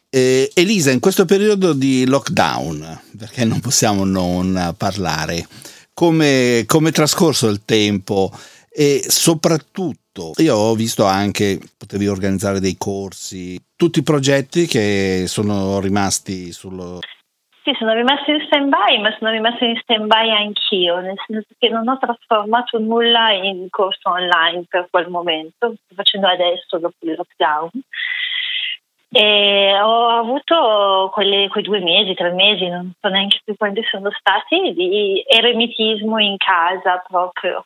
Eh, 0.09 0.49
Elisa, 0.55 0.89
in 0.89 0.99
questo 0.99 1.25
periodo 1.25 1.73
di 1.73 2.07
lockdown, 2.07 3.01
perché 3.19 3.45
non 3.45 3.59
possiamo 3.59 4.03
non 4.03 4.73
parlare, 4.75 5.47
come, 5.93 6.65
è 6.65 6.91
trascorso 6.91 7.49
il 7.49 7.61
tempo 7.65 8.35
e 8.71 9.05
soprattutto 9.07 10.33
io 10.37 10.55
ho 10.55 10.73
visto 10.73 11.05
anche, 11.05 11.59
potevi 11.77 12.07
organizzare 12.07 12.59
dei 12.59 12.77
corsi, 12.79 13.61
tutti 13.75 13.99
i 13.99 14.03
progetti 14.03 14.65
che 14.65 15.25
sono 15.27 15.79
rimasti 15.79 16.51
sullo 16.51 16.99
sì, 17.63 17.75
sono 17.77 17.93
rimasta 17.93 18.31
in 18.31 18.43
stand-by, 18.45 18.99
ma 18.99 19.15
sono 19.17 19.29
rimasta 19.29 19.65
in 19.65 19.77
stand-by 19.81 20.31
anch'io, 20.31 20.99
nel 20.99 21.17
senso 21.27 21.47
che 21.59 21.69
non 21.69 21.87
ho 21.87 21.97
trasformato 21.99 22.79
nulla 22.79 23.31
in 23.31 23.67
corso 23.69 24.09
online 24.09 24.65
per 24.67 24.87
quel 24.89 25.09
momento, 25.09 25.75
sto 25.83 25.95
facendo 25.95 26.27
adesso 26.27 26.79
dopo 26.79 26.95
il 27.01 27.15
lockdown. 27.15 27.69
E 29.13 29.79
ho 29.79 30.07
avuto 30.07 31.09
quelle, 31.13 31.49
quei 31.49 31.63
due 31.63 31.81
mesi, 31.81 32.15
tre 32.15 32.31
mesi, 32.31 32.67
non 32.67 32.93
so 32.99 33.09
neanche 33.09 33.41
più 33.43 33.55
quanti 33.57 33.83
sono 33.83 34.09
stati, 34.09 34.73
di 34.73 35.23
eremitismo 35.27 36.17
in 36.17 36.37
casa 36.37 37.03
proprio, 37.07 37.65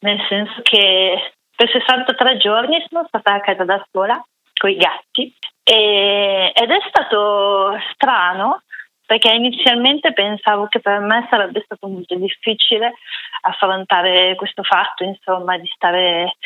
nel 0.00 0.20
senso 0.28 0.60
che 0.62 1.32
per 1.56 1.70
63 1.70 2.36
giorni 2.36 2.84
sono 2.88 3.04
stata 3.08 3.34
a 3.34 3.40
casa 3.40 3.64
da 3.64 3.84
sola 3.90 4.22
con 4.54 4.70
i 4.70 4.76
gatti 4.76 5.34
e, 5.64 6.52
ed 6.54 6.70
è 6.70 6.78
stato 6.88 7.78
strano 7.94 8.62
perché 9.06 9.30
inizialmente 9.32 10.12
pensavo 10.12 10.66
che 10.66 10.80
per 10.80 11.00
me 11.00 11.26
sarebbe 11.28 11.62
stato 11.64 11.88
molto 11.88 12.14
difficile 12.14 12.94
affrontare 13.42 14.34
questo 14.36 14.62
fatto, 14.62 15.04
insomma, 15.04 15.58
di 15.58 15.70
stare 15.74 16.36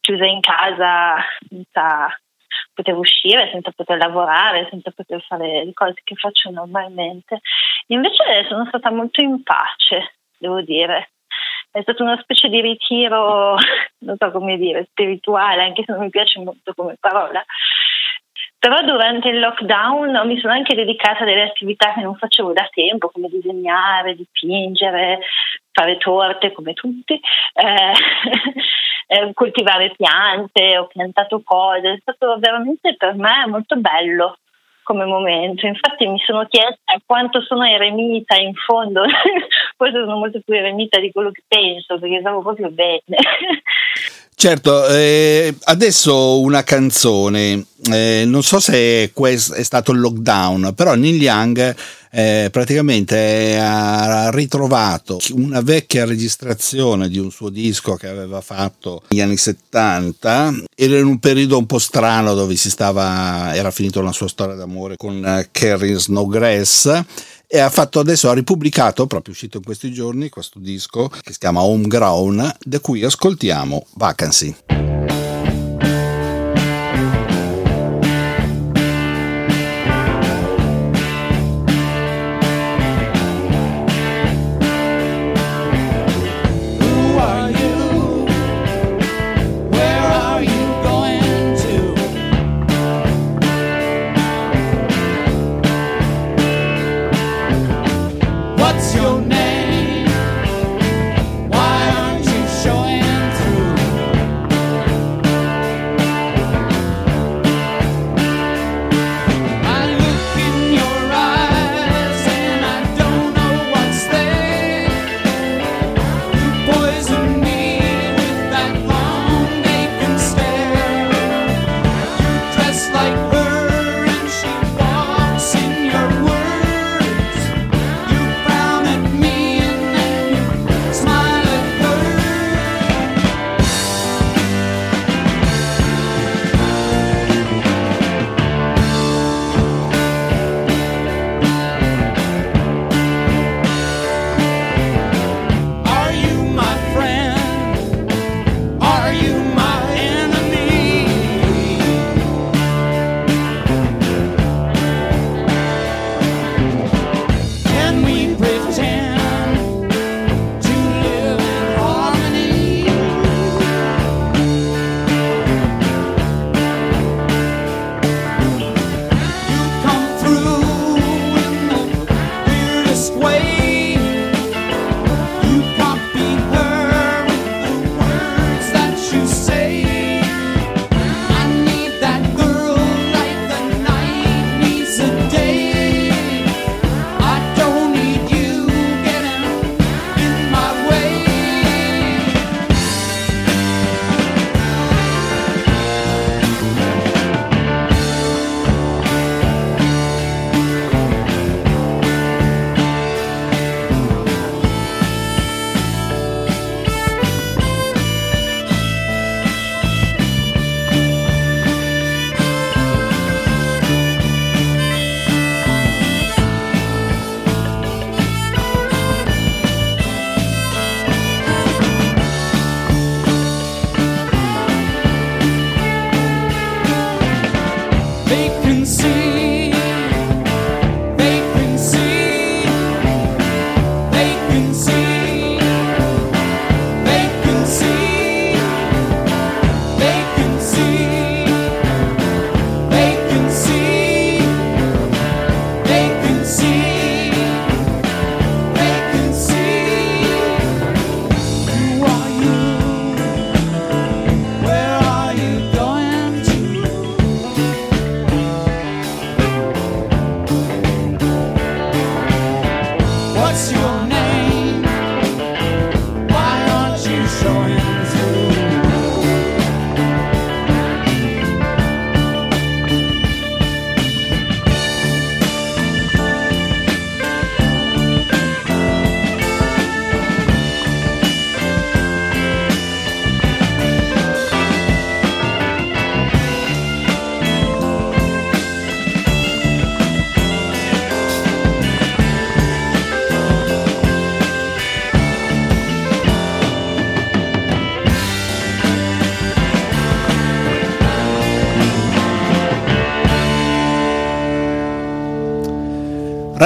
chiusa 0.00 0.24
in 0.24 0.40
casa 0.40 1.16
senza 1.48 2.08
poter 2.72 2.94
uscire, 2.94 3.48
senza 3.50 3.72
poter 3.74 3.98
lavorare, 3.98 4.68
senza 4.70 4.90
poter 4.90 5.22
fare 5.22 5.64
le 5.64 5.72
cose 5.72 6.00
che 6.04 6.14
faccio 6.14 6.50
normalmente. 6.50 7.40
Invece 7.88 8.46
sono 8.48 8.66
stata 8.66 8.90
molto 8.90 9.22
in 9.22 9.42
pace, 9.42 10.16
devo 10.38 10.60
dire. 10.60 11.10
È 11.70 11.82
stato 11.82 12.02
una 12.02 12.18
specie 12.22 12.48
di 12.48 12.60
ritiro, 12.60 13.56
non 14.00 14.16
so 14.18 14.30
come 14.30 14.56
dire, 14.56 14.86
spirituale, 14.90 15.62
anche 15.62 15.84
se 15.84 15.92
non 15.92 16.02
mi 16.02 16.10
piace 16.10 16.40
molto 16.40 16.72
come 16.74 16.96
parola, 16.98 17.44
però 18.66 18.82
durante 18.82 19.28
il 19.28 19.38
lockdown 19.38 20.26
mi 20.26 20.40
sono 20.40 20.54
anche 20.54 20.74
dedicata 20.74 21.22
a 21.22 21.24
delle 21.24 21.44
attività 21.44 21.92
che 21.94 22.00
non 22.00 22.16
facevo 22.16 22.52
da 22.52 22.68
tempo, 22.74 23.10
come 23.10 23.28
disegnare, 23.28 24.16
dipingere, 24.16 25.20
fare 25.70 25.96
torte 25.98 26.50
come 26.50 26.72
tutti, 26.72 27.14
eh, 27.14 27.92
eh, 29.06 29.30
coltivare 29.34 29.92
piante, 29.96 30.78
ho 30.78 30.88
piantato 30.88 31.42
cose, 31.44 31.92
è 31.92 31.98
stato 32.00 32.36
veramente 32.40 32.96
per 32.96 33.14
me 33.14 33.46
molto 33.46 33.76
bello 33.76 34.38
come 34.82 35.04
momento. 35.04 35.64
Infatti 35.64 36.08
mi 36.08 36.18
sono 36.26 36.44
chiesta 36.46 37.00
quanto 37.06 37.42
sono 37.42 37.64
eremita 37.64 38.34
in 38.34 38.52
fondo, 38.54 39.04
forse 39.78 40.00
sono 40.00 40.16
molto 40.16 40.40
più 40.44 40.54
eremita 40.54 40.98
di 40.98 41.12
quello 41.12 41.30
che 41.30 41.44
penso, 41.46 42.00
perché 42.00 42.18
stavo 42.18 42.42
proprio 42.42 42.68
bene. 42.72 43.14
Certo, 44.38 44.86
eh, 44.88 45.54
adesso 45.62 46.40
una 46.40 46.62
canzone, 46.62 47.64
eh, 47.90 48.24
non 48.26 48.42
so 48.42 48.60
se 48.60 49.10
questo 49.14 49.54
è 49.54 49.62
stato 49.62 49.92
il 49.92 50.00
lockdown, 50.00 50.74
però 50.74 50.94
Neil 50.94 51.22
Young 51.22 51.74
eh, 52.10 52.50
praticamente 52.52 53.58
ha 53.58 54.28
ritrovato 54.30 55.18
una 55.30 55.62
vecchia 55.62 56.04
registrazione 56.04 57.08
di 57.08 57.16
un 57.16 57.30
suo 57.30 57.48
disco 57.48 57.94
che 57.94 58.08
aveva 58.08 58.42
fatto 58.42 59.04
negli 59.08 59.22
anni 59.22 59.38
70, 59.38 60.54
era 60.74 60.98
in 60.98 61.06
un 61.06 61.18
periodo 61.18 61.56
un 61.56 61.64
po' 61.64 61.78
strano 61.78 62.34
dove 62.34 62.56
si 62.56 62.68
stava, 62.68 63.54
era 63.54 63.70
finita 63.70 64.00
una 64.00 64.12
sua 64.12 64.28
storia 64.28 64.54
d'amore 64.54 64.96
con 64.98 65.46
Carrie 65.50 65.98
Snowgrass 65.98 67.04
e 67.46 67.58
ha 67.58 67.70
fatto 67.70 68.00
adesso, 68.00 68.28
ha 68.28 68.34
ripubblicato, 68.34 69.06
proprio 69.06 69.32
uscito 69.32 69.58
in 69.58 69.64
questi 69.64 69.92
giorni, 69.92 70.28
questo 70.28 70.58
disco 70.58 71.08
che 71.08 71.32
si 71.32 71.38
chiama 71.38 71.62
Homegrown, 71.62 72.56
da 72.60 72.80
cui 72.80 73.04
ascoltiamo 73.04 73.86
Vacancy. 73.94 74.95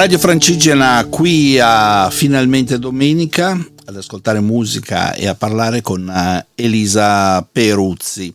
Radio 0.01 0.17
Francigena 0.17 1.05
qui 1.11 1.59
a 1.61 2.09
finalmente 2.09 2.79
domenica 2.79 3.51
ad 3.85 3.95
ascoltare 3.95 4.39
musica 4.39 5.13
e 5.13 5.27
a 5.27 5.35
parlare 5.35 5.83
con 5.83 6.09
eh, 6.09 6.43
Elisa 6.55 7.47
Peruzzi. 7.49 8.33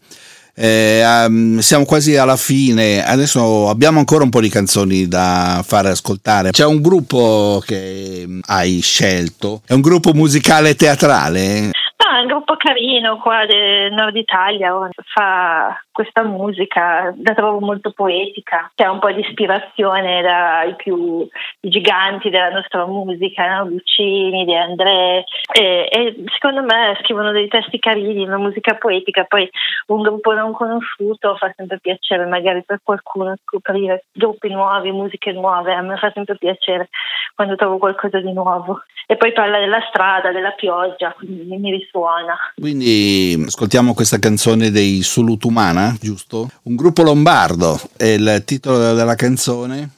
Eh, 0.54 1.02
um, 1.26 1.58
siamo 1.58 1.84
quasi 1.84 2.16
alla 2.16 2.36
fine, 2.36 3.04
adesso 3.04 3.68
abbiamo 3.68 3.98
ancora 3.98 4.22
un 4.22 4.30
po' 4.30 4.40
di 4.40 4.48
canzoni 4.48 5.08
da 5.08 5.60
fare 5.66 5.88
ascoltare. 5.88 6.52
C'è 6.52 6.64
un 6.64 6.80
gruppo 6.80 7.60
che 7.66 8.28
hai 8.46 8.78
scelto, 8.80 9.62
è 9.66 9.72
un 9.72 9.80
gruppo 9.80 10.12
musicale 10.12 10.76
teatrale? 10.76 11.62
No, 11.62 12.16
è 12.16 12.20
un 12.20 12.26
gruppo 12.28 12.54
carino 12.56 13.18
qua 13.18 13.44
del 13.44 13.92
nord 13.92 14.14
Italia, 14.14 14.70
fa 15.12 15.74
questa 15.97 16.24
musica, 16.24 17.14
la 17.24 17.32
trovo 17.32 17.59
molto 17.59 17.90
poetica, 17.90 18.70
c'è 18.74 18.86
un 18.86 18.99
po' 18.99 19.11
di 19.12 19.20
ispirazione 19.20 20.20
dai 20.20 20.76
più 20.76 21.26
giganti 21.59 22.28
della 22.28 22.51
nostra 22.51 22.84
musica, 22.84 23.57
no? 23.57 23.70
Guccini, 23.70 24.44
De 24.44 24.59
André, 24.59 25.24
e, 25.55 25.88
e, 25.90 26.24
secondo 26.34 26.61
me 26.61 26.99
scrivono 27.01 27.32
dei 27.32 27.49
testi 27.49 27.78
carini, 27.78 28.26
una 28.26 28.36
musica 28.36 28.74
poetica, 28.74 29.24
poi 29.24 29.49
un 29.86 30.03
gruppo 30.03 30.34
non 30.34 30.53
conosciuto 30.53 31.34
fa 31.36 31.51
sempre 31.57 31.78
piacere 31.80 32.26
magari 32.26 32.62
per 32.62 32.80
qualcuno 32.82 33.34
scoprire 33.42 34.05
gruppi 34.12 34.51
nuovi, 34.51 34.92
musiche 34.92 35.32
nuove, 35.32 35.72
a 35.72 35.80
me 35.80 35.97
fa 35.97 36.11
sempre 36.12 36.36
piacere 36.36 36.90
quando 37.34 37.57
trovo 37.57 37.78
qualcosa 37.78 38.20
di 38.20 38.34
nuovo. 38.34 38.82
E 39.09 39.16
poi 39.16 39.32
parla 39.32 39.61
della 39.61 39.80
strada, 39.88 40.32
della 40.32 40.51
pioggia, 40.51 41.14
quindi 41.16 41.57
mi 41.57 41.70
risuona. 41.70 42.36
Quindi 42.57 43.40
ascoltiamo 43.47 43.94
questa 43.94 44.18
canzone 44.18 44.70
dei 44.70 45.01
Sulutumana 45.03 45.86
giusto? 45.99 46.51
Un 46.62 46.74
gruppo 46.74 47.03
lombardo 47.03 47.80
è 47.97 48.05
il 48.05 48.43
titolo 48.45 48.95
della 48.95 49.14
canzone? 49.14 49.91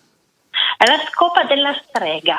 È 0.77 0.85
la 0.87 0.99
scopa 1.11 1.45
della 1.45 1.75
strega. 1.89 2.37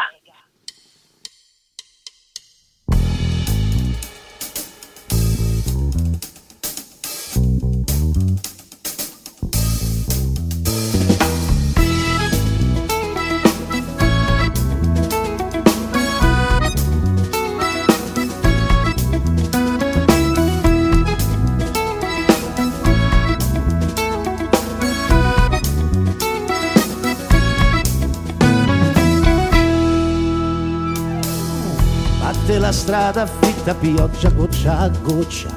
La 32.60 32.72
strada 32.74 33.26
fitta 33.26 33.74
pioggia 33.74 34.30
goccia 34.32 34.80
a 34.80 34.90
goccia, 34.90 35.48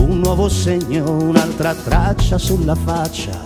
un 0.00 0.20
nuovo 0.20 0.48
segno, 0.48 1.10
un'altra 1.10 1.74
traccia 1.74 2.38
sulla 2.38 2.74
faccia. 2.74 3.38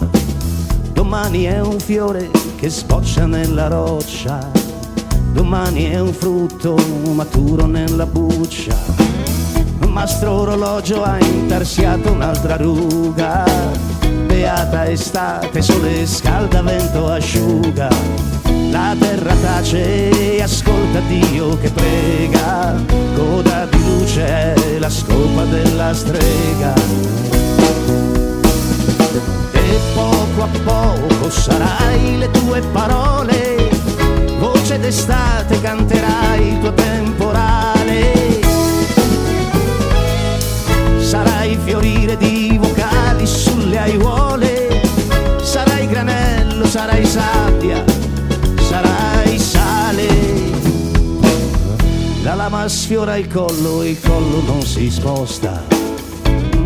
Domani 0.92 1.44
è 1.44 1.60
un 1.60 1.80
fiore 1.80 2.30
che 2.56 2.68
sboccia 2.68 3.26
nella 3.26 3.66
roccia, 3.66 4.48
domani 5.32 5.90
è 5.90 5.98
un 5.98 6.12
frutto 6.12 6.76
maturo 7.14 7.66
nella 7.66 8.06
buccia. 8.06 8.76
Un 9.82 9.90
mastro 9.90 10.32
orologio 10.32 11.02
ha 11.02 11.18
intarsiato 11.18 12.12
un'altra 12.12 12.56
ruga, 12.56 13.44
beata 14.26 14.88
estate, 14.88 15.60
sole 15.62 16.06
scalda, 16.06 16.62
vento 16.62 17.08
asciuga 17.08 18.51
la 18.72 18.96
terra 18.98 19.34
tace 19.34 20.08
e 20.08 20.42
ascolta 20.42 21.00
Dio 21.00 21.58
che 21.58 21.70
prega, 21.70 22.74
coda 23.14 23.66
di 23.66 23.78
luce 23.84 24.78
la 24.78 24.88
scopa 24.88 25.44
della 25.44 25.92
strega. 25.92 26.72
E 29.52 29.78
poco 29.94 30.42
a 30.42 30.48
poco 30.64 31.30
sarai 31.30 32.18
le 32.18 32.30
tue 32.30 32.62
parole, 32.72 33.70
voce 34.38 34.78
d'estate 34.78 35.60
canterai 35.60 36.48
il 36.48 36.58
tuo 36.58 36.72
temporale. 36.72 38.40
Sarai 40.98 41.58
fiorire 41.62 42.16
di 42.16 42.56
vocali 42.58 43.26
sulle 43.26 43.78
aiuole, 43.78 44.80
sarai 45.42 45.86
granello, 45.86 46.66
sarai 46.66 47.04
sabbia 47.04 48.01
lama 52.42 52.66
sfiora 52.66 53.16
il 53.18 53.28
collo, 53.28 53.84
il 53.84 54.00
collo 54.00 54.42
non 54.42 54.62
si 54.62 54.90
sposta. 54.90 55.62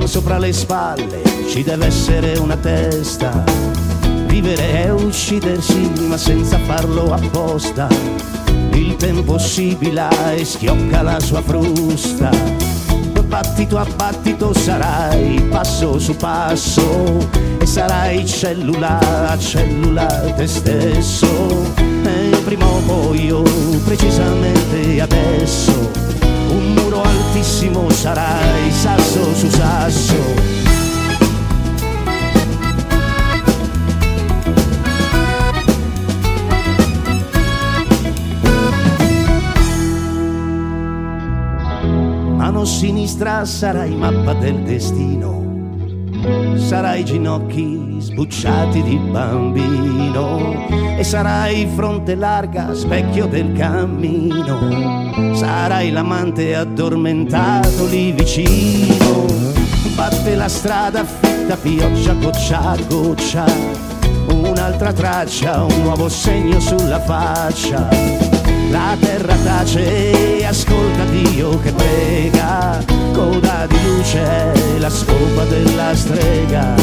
Sopra 0.04 0.38
le 0.38 0.50
spalle 0.50 1.22
ci 1.50 1.62
deve 1.62 1.86
essere 1.86 2.38
una 2.38 2.56
testa. 2.56 3.44
Vivere 4.26 4.84
è 4.84 4.90
uccidersi, 4.90 5.90
ma 6.08 6.16
senza 6.16 6.58
farlo 6.60 7.12
apposta. 7.12 7.88
Il 8.72 8.96
tempo 8.96 9.36
sibila 9.36 10.08
e 10.32 10.46
schiocca 10.46 11.02
la 11.02 11.20
sua 11.20 11.42
frusta 11.42 12.30
battito 13.26 13.76
a 13.76 13.84
battito 13.96 14.54
sarai 14.54 15.42
passo 15.50 15.98
su 15.98 16.14
passo 16.14 17.28
e 17.58 17.66
sarai 17.66 18.24
cellula 18.24 18.98
a 19.30 19.36
cellula 19.36 20.06
te 20.36 20.46
stesso 20.46 21.85
prima 22.44 22.66
o 22.66 22.80
poi 22.86 23.32
o 23.32 23.42
precisamente 23.84 25.00
adesso 25.00 25.72
un 26.50 26.74
muro 26.74 27.02
altissimo 27.02 27.90
sarai 27.90 28.70
sasso 28.70 29.34
su 29.34 29.48
sasso. 29.48 30.54
Mano 42.36 42.64
sinistra 42.64 43.44
sarai 43.44 43.94
mappa 43.94 44.34
del 44.34 44.62
destino 44.62 45.45
sarai 46.58 47.04
ginocchi 47.04 47.96
sbucciati 47.98 48.82
di 48.82 48.96
bambino 48.96 50.66
e 50.96 51.04
sarai 51.04 51.66
fronte 51.74 52.14
larga, 52.14 52.74
specchio 52.74 53.26
del 53.26 53.52
cammino. 53.52 55.34
Sarai 55.34 55.90
l'amante 55.90 56.54
addormentato 56.54 57.86
lì 57.86 58.12
vicino. 58.12 59.26
Batte 59.94 60.34
la 60.34 60.48
strada 60.48 61.04
fitta, 61.04 61.56
pioggia 61.56 62.14
goccia 62.14 62.60
a 62.60 62.76
goccia. 62.88 63.44
Un'altra 64.28 64.92
traccia, 64.92 65.62
un 65.62 65.82
nuovo 65.82 66.08
segno 66.08 66.58
sulla 66.60 67.00
faccia. 67.00 68.35
La 68.76 68.94
terra 69.00 69.34
tace 69.42 70.38
e 70.38 70.44
ascolta 70.44 71.04
Dio 71.04 71.58
che 71.60 71.72
prega, 71.72 72.78
coda 73.14 73.66
di 73.66 73.78
luce, 73.82 74.52
la 74.78 74.90
scopa 74.90 75.44
della 75.44 75.96
strega. 75.96 76.74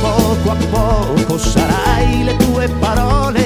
Poco 0.00 0.50
a 0.50 0.56
poco 0.68 1.38
sarai 1.38 2.24
le 2.24 2.36
tue 2.38 2.68
parole, 2.80 3.41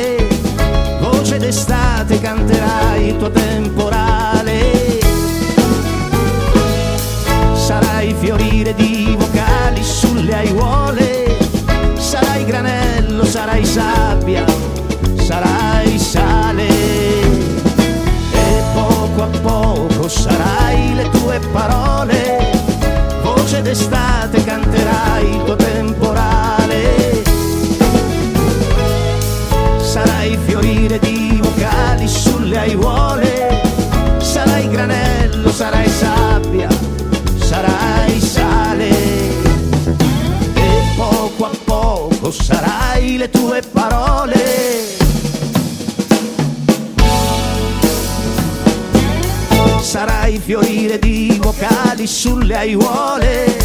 sulle 52.07 52.55
aiuole 52.57 53.56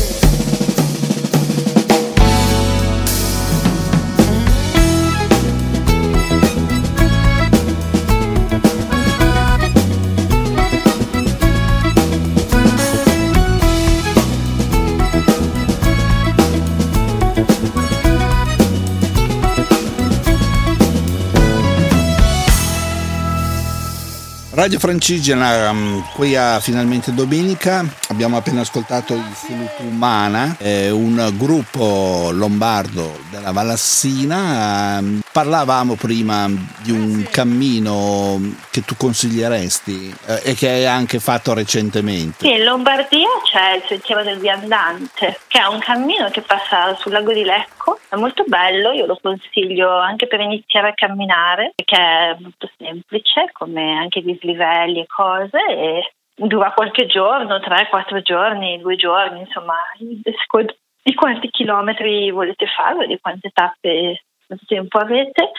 Radio 24.62 24.78
Francigena, 24.78 25.74
mm, 25.74 26.00
qui 26.14 26.36
a 26.36 26.60
Finalmente 26.60 27.16
Domenica, 27.16 27.84
abbiamo 28.10 28.38
appena 28.38 28.62
ascoltato 28.62 29.16
il 29.16 29.24
Flutto 29.34 29.82
Umana, 29.82 30.56
un 30.60 31.34
gruppo 31.36 32.30
lombardo 32.32 33.22
della 33.32 33.52
Valassina. 33.54 35.00
Ehm, 35.00 35.22
parlavamo 35.32 35.96
prima 35.96 36.48
di 36.84 36.92
un 36.92 37.26
cammino 37.32 38.40
che 38.70 38.82
tu 38.82 38.96
consiglieresti 38.96 40.16
eh, 40.28 40.52
e 40.52 40.54
che 40.54 40.70
hai 40.70 40.86
anche 40.86 41.20
fatto 41.20 41.54
recentemente. 41.54 42.46
Sì, 42.46 42.52
in 42.52 42.64
Lombardia 42.64 43.28
c'è 43.44 43.78
il 43.78 43.84
Sentiero 43.88 44.24
del 44.24 44.38
Viandante, 44.38 45.40
che 45.48 45.60
è 45.60 45.66
un 45.66 45.80
cammino 45.80 46.30
che 46.30 46.42
passa 46.42 46.96
sul 46.96 47.14
lago 47.14 47.34
di 47.34 47.44
Lecco, 47.44 48.00
è 48.10 48.16
molto 48.16 48.44
bello, 48.46 48.92
io 48.92 49.06
lo 49.06 49.18
consiglio 49.22 49.98
anche 49.98 50.28
per 50.28 50.42
iniziare 50.42 50.90
a 50.90 50.94
camminare, 50.94 51.72
perché 51.76 51.96
è 51.96 52.36
molto 52.40 52.70
semplice, 52.78 53.50
come 53.54 53.98
anche 53.98 54.22
di 54.22 54.38
dislivelli 54.52 55.02
e 55.02 55.06
cose 55.08 55.58
e 55.68 56.14
dura 56.36 56.72
qualche 56.72 57.06
giorno, 57.06 57.58
3-4 57.58 58.22
giorni, 58.22 58.80
2 58.80 58.96
giorni, 58.96 59.42
insomma, 59.42 59.76
di 59.98 61.14
quanti 61.14 61.50
chilometri 61.50 62.32
volete 62.32 62.68
fare, 62.68 63.08
di 63.08 63.20
quante 63.20 63.50
tappe, 63.54 64.24
quanto 64.46 64.66
tempo 64.68 64.98
avete. 64.98 65.52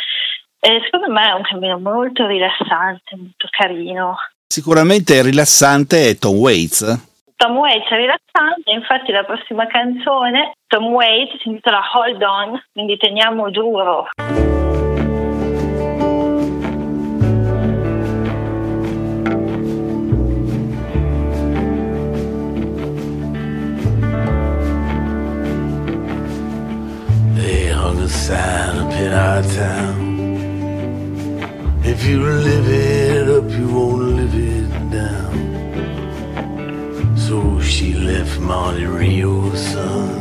E 0.61 0.80
secondo 0.84 1.11
me 1.11 1.28
è 1.28 1.32
un 1.32 1.43
cammino 1.43 1.78
molto 1.78 2.26
rilassante, 2.26 3.16
molto 3.16 3.49
carino. 3.51 4.16
Sicuramente 4.47 5.22
rilassante 5.22 6.11
è 6.11 6.16
Tom 6.16 6.36
Waits. 6.36 7.11
Tom 7.36 7.57
Waits 7.57 7.88
è 7.88 7.97
rilassante, 7.97 8.70
infatti 8.70 9.11
la 9.11 9.24
prossima 9.24 9.66
canzone, 9.66 10.53
Tom 10.68 10.86
Waits, 10.86 11.40
si 11.40 11.49
intitola 11.49 11.80
Hold 11.95 12.22
On, 12.22 12.62
quindi 12.72 12.97
teniamo 12.97 13.51
giuro. 13.51 14.11
Sign 28.23 28.77
up 28.79 28.93
in 28.93 29.12
our 29.12 29.43
town. 29.43 30.01
If 31.83 32.07
you 32.07 32.18
live 32.23 32.68
it 32.68 33.29
up, 33.37 33.51
you 33.59 33.66
won't 33.77 34.03
live 34.18 34.35
it 34.55 34.70
down. 34.99 35.35
So 37.16 37.61
she 37.61 37.95
left 37.95 38.39
Monte 38.39 38.85
Rio's 38.85 39.61
son, 39.73 40.20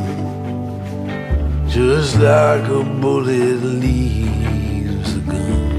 just 1.68 2.16
like 2.18 2.66
a 2.80 2.82
bullet 3.02 3.60
leaves 3.84 5.10
a 5.20 5.22
gun. 5.32 5.70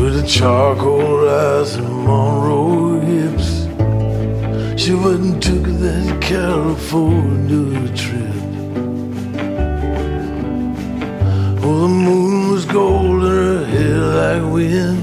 With 0.00 0.24
a 0.24 0.26
charcoal 0.36 1.28
eyes 1.28 1.74
and 1.74 1.92
Monroe. 2.06 2.87
She 4.78 4.92
and 4.92 5.42
took 5.42 5.64
that 5.64 6.18
California 6.22 7.88
trip. 7.96 8.42
Oh, 11.64 11.80
the 11.82 11.88
moon 11.88 12.52
was 12.52 12.64
gold 12.64 13.24
and 13.24 13.24
her 13.24 13.64
hair 13.66 13.98
like 14.20 14.44
wind. 14.54 15.02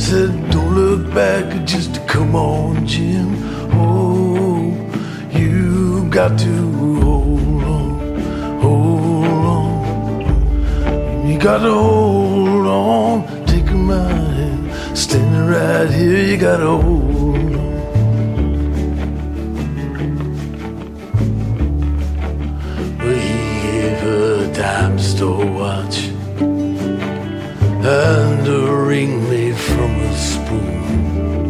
Said, 0.00 0.30
don't 0.50 0.74
look 0.74 1.14
back, 1.14 1.66
just 1.66 2.00
come 2.08 2.34
on, 2.34 2.86
Jim. 2.86 3.36
Oh, 3.74 4.72
you 5.30 6.08
got 6.08 6.38
to 6.38 6.72
hold 6.80 7.62
on, 7.62 7.98
hold 8.62 9.44
on. 9.58 11.28
You 11.28 11.38
got 11.38 11.58
to 11.58 11.72
hold 11.72 12.66
on, 12.66 13.46
take 13.46 13.70
my 13.70 14.08
hand. 14.08 14.96
Standing 14.96 15.46
right 15.46 15.90
here, 15.90 16.24
you 16.26 16.38
got 16.38 16.56
to 16.56 16.68
hold 16.78 17.13
dime 24.64 24.98
store 24.98 25.44
watch 25.60 25.96
and 27.84 28.42
a 28.48 28.62
ring 28.90 29.12
made 29.28 29.58
from 29.68 29.90
a 30.10 30.12
spoon. 30.30 31.44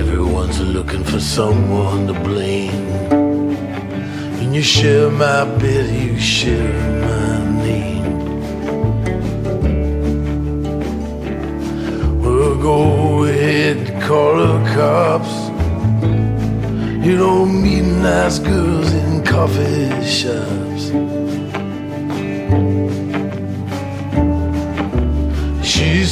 Everyone's 0.00 0.60
looking 0.76 1.04
for 1.04 1.20
someone 1.20 2.08
to 2.08 2.16
blame. 2.28 2.88
And 4.40 4.48
you 4.56 4.62
share 4.62 5.10
my 5.10 5.44
bed, 5.60 5.86
you 6.06 6.18
share 6.18 6.76
my 7.08 7.32
name. 7.66 8.10
Well, 12.22 12.54
go 12.68 12.78
ahead, 13.26 13.78
call 14.02 14.34
the 14.44 14.54
cops. 14.74 15.34
You 17.06 17.14
don't 17.24 17.52
meet 17.64 17.86
nice 18.10 18.38
girls 18.40 18.90
in 19.02 19.22
coffee 19.22 20.04
shops. 20.18 20.73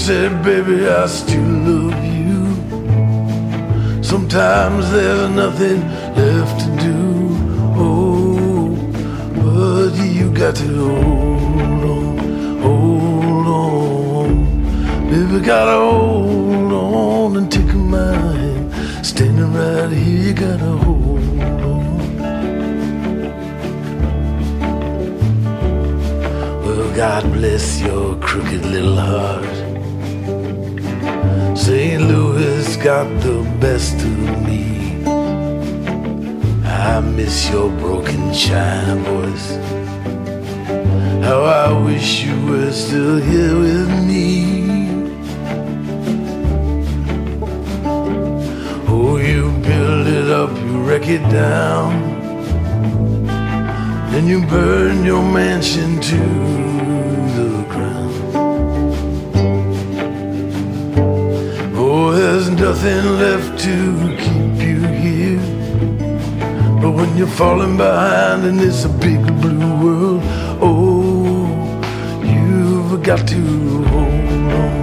Said, 0.06 0.42
baby, 0.42 0.84
I 0.88 1.06
still 1.06 1.52
love 1.68 2.04
you. 2.04 2.42
Sometimes 4.02 4.90
there's 4.90 5.30
nothing 5.30 5.80
left 6.16 6.60
to 6.62 6.68
do. 6.86 6.98
Oh, 7.78 8.74
but 9.36 9.94
you 10.04 10.32
got 10.32 10.56
to 10.56 10.70
hold 10.90 11.84
on, 11.94 12.18
hold 12.64 13.46
on. 13.46 14.28
Baby, 15.08 15.38
gotta 15.46 15.78
hold 15.86 16.72
on 16.72 17.36
and 17.36 17.52
take 17.52 17.72
my 17.72 18.12
hand. 18.12 19.06
Standing 19.06 19.52
right 19.52 19.92
here, 19.92 20.22
you 20.26 20.34
gotta 20.34 20.72
hold 20.84 21.40
on. 21.40 21.92
Well, 26.64 26.90
God 26.96 27.22
bless 27.34 27.80
your 27.80 28.16
crooked 28.16 28.64
little 28.66 28.96
heart. 28.96 29.51
St. 31.64 32.02
Louis 32.02 32.76
got 32.78 33.06
the 33.20 33.48
best 33.60 33.94
of 33.94 34.42
me. 34.44 35.00
I 36.66 36.98
miss 36.98 37.48
your 37.50 37.70
broken 37.78 38.34
china 38.34 38.96
voice. 38.96 39.48
How 41.22 41.44
I 41.44 41.70
wish 41.84 42.24
you 42.24 42.34
were 42.46 42.72
still 42.72 43.18
here 43.20 43.56
with 43.56 43.90
me. 44.10 44.26
Oh, 48.88 49.18
you 49.18 49.52
build 49.62 50.08
it 50.08 50.28
up, 50.30 50.50
you 50.64 50.82
wreck 50.82 51.06
it 51.06 51.22
down. 51.30 51.90
Then 54.10 54.26
you 54.26 54.44
burn 54.46 55.04
your 55.04 55.22
mansion 55.22 56.00
to 56.00 56.61
nothing 62.62 63.04
left 63.18 63.58
to 63.58 63.76
keep 64.22 64.54
you 64.68 64.78
here. 64.86 65.40
But 66.80 66.92
when 66.92 67.16
you're 67.16 67.34
falling 67.42 67.76
behind 67.76 68.44
and 68.44 68.60
it's 68.60 68.84
a 68.84 68.88
big 68.88 69.20
blue 69.42 69.72
world, 69.82 70.22
oh, 70.60 71.44
you've 72.22 73.02
got 73.02 73.26
to 73.26 73.40
hold 73.90 74.52
on, 74.60 74.74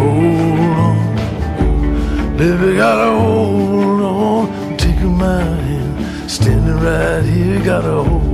hold 0.00 0.76
on. 0.86 2.36
Baby, 2.38 2.76
gotta 2.76 3.10
hold 3.18 4.00
on, 4.00 4.76
take 4.76 5.02
my 5.02 5.42
hand, 5.42 6.30
standing 6.30 6.78
right 6.78 7.24
here, 7.24 7.60
gotta 7.64 8.04
hold 8.04 8.29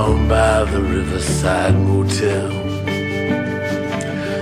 Down 0.00 0.28
by 0.28 0.64
the 0.64 0.80
Riverside 0.80 1.74
Motel, 1.74 2.50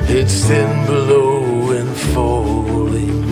it's 0.08 0.44
thin 0.46 0.86
below 0.86 1.72
and 1.72 1.96
falling 2.12 3.22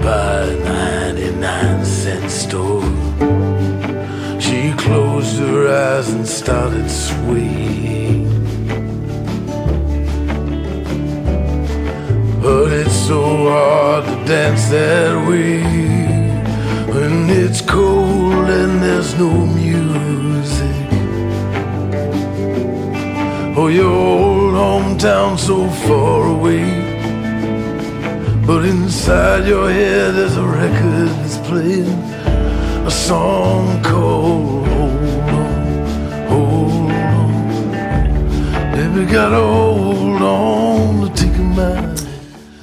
by 0.00 0.44
a 0.44 0.56
99 0.64 1.84
cent 1.84 2.30
store. 2.30 2.92
She 4.40 4.72
closed 4.84 5.38
her 5.38 5.68
eyes 5.68 6.08
and 6.08 6.26
started 6.26 6.88
swaying. 6.90 8.24
But 12.40 12.72
it's 12.72 12.98
so 13.06 13.20
hard 13.50 14.04
to 14.06 14.24
dance 14.24 14.70
that 14.70 15.28
way 15.28 16.01
when 16.94 17.30
it's 17.30 17.60
cold 17.62 18.48
and 18.60 18.82
there's 18.82 19.18
no 19.18 19.30
music. 19.46 20.76
Oh, 23.56 23.68
your 23.68 23.90
old 23.90 24.54
hometown 24.54 25.38
so 25.38 25.68
far 25.86 26.26
away. 26.36 26.64
But 28.46 28.64
inside 28.64 29.46
your 29.46 29.70
head 29.70 30.14
there's 30.14 30.36
a 30.36 30.46
record 30.46 31.08
that's 31.18 31.38
playing. 31.48 31.98
a 32.86 32.90
song 32.90 33.82
called 33.82 34.66
Hold 34.68 35.30
On, 35.38 36.28
Hold 36.32 36.90
On. 36.90 37.30
Baby, 38.74 39.10
gotta 39.10 39.42
hold 39.54 40.22
on 40.22 41.08
to 41.08 41.22
take 41.22 41.36
a 41.38 41.46
man. 41.56 41.91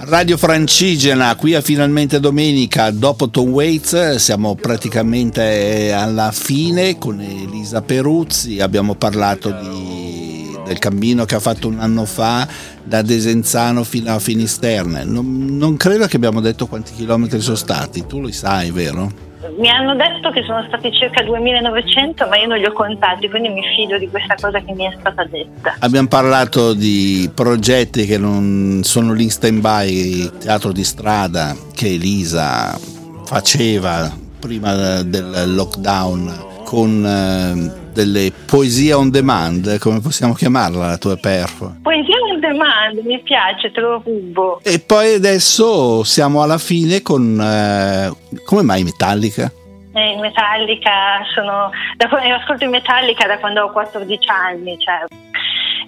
Radio 0.10 0.38
Francigena, 0.38 1.36
qui 1.36 1.54
a 1.54 1.62
finalmente 1.62 2.20
domenica, 2.20 2.90
dopo 2.90 3.30
Tom 3.30 3.50
Waits, 3.50 4.16
siamo 4.16 4.56
praticamente 4.56 5.92
alla 5.94 6.32
fine 6.32 6.98
con 6.98 7.22
Elisa 7.22 7.84
Peruzzi, 7.84 8.60
abbiamo 8.60 8.96
parlato 8.96 9.52
di, 9.52 10.58
del 10.66 10.80
cammino 10.80 11.26
che 11.26 11.36
ha 11.36 11.40
fatto 11.40 11.68
un 11.68 11.80
anno 11.80 12.06
fa 12.06 12.48
da 12.84 13.04
Desenzano 13.04 13.84
fino 13.84 14.12
a 14.12 14.18
Finisterne. 14.18 15.04
Non, 15.04 15.46
non 15.56 15.78
credo 15.78 16.08
che 16.08 16.16
abbiamo 16.16 16.42
detto 16.42 16.66
quanti 16.66 16.92
chilometri 16.96 17.40
sono 17.40 17.56
stati, 17.56 18.08
tu 18.08 18.20
lo 18.20 18.32
sai, 18.32 18.72
vero? 18.72 19.29
Mi 19.58 19.70
hanno 19.70 19.96
detto 19.96 20.32
che 20.32 20.44
sono 20.44 20.64
stati 20.68 20.92
circa 20.92 21.24
2900, 21.24 22.28
ma 22.28 22.38
io 22.38 22.48
non 22.48 22.58
li 22.58 22.66
ho 22.66 22.74
contati, 22.74 23.30
quindi 23.30 23.50
mi 23.50 23.62
fido 23.76 23.98
di 23.98 24.10
questa 24.10 24.36
cosa 24.36 24.60
che 24.60 24.74
mi 24.74 24.86
è 24.86 24.96
stata 25.00 25.24
detta. 25.24 25.76
Abbiamo 25.80 26.08
parlato 26.08 26.74
di 26.74 27.30
progetti 27.34 28.06
che 28.06 28.18
non 28.18 28.82
sono 28.84 29.14
lì 29.14 29.24
in 29.24 29.32
stand-by, 29.32 30.40
teatro 30.40 30.74
di 30.74 30.84
strada 30.84 31.56
che 31.74 31.88
Elisa 31.88 32.78
faceva 33.24 34.12
prima 34.40 35.04
del 35.04 35.54
lockdown 35.54 36.48
con 36.66 37.06
eh, 37.06 37.89
delle 38.00 38.32
poesie 38.32 38.94
on 38.94 39.10
demand, 39.10 39.78
come 39.80 40.00
possiamo 40.00 40.34
chiamarla 40.34 40.88
la 40.88 40.98
tua 40.98 41.18
perf? 41.18 41.82
Poesia 41.82 42.16
on 42.32 42.40
demand, 42.40 43.00
mi 43.04 43.20
piace, 43.22 43.72
te 43.72 43.82
lo 43.82 44.02
rubo. 44.04 44.62
E 44.64 44.80
poi 44.80 45.16
adesso 45.16 46.04
siamo 46.04 46.42
alla 46.42 46.58
fine 46.58 47.02
con... 47.02 47.40
Eh, 47.40 48.38
come 48.46 48.62
mai 48.62 48.84
Metallica? 48.84 49.52
Eh, 49.94 50.12
in 50.12 50.20
Metallica 50.20 51.26
sono... 51.34 51.72
Da, 51.98 52.08
io 52.26 52.36
ascolto 52.36 52.64
in 52.64 52.70
Metallica 52.70 53.28
da 53.28 53.38
quando 53.38 53.64
ho 53.64 53.72
14 53.72 54.30
anni, 54.30 54.78
cioè, 54.80 55.04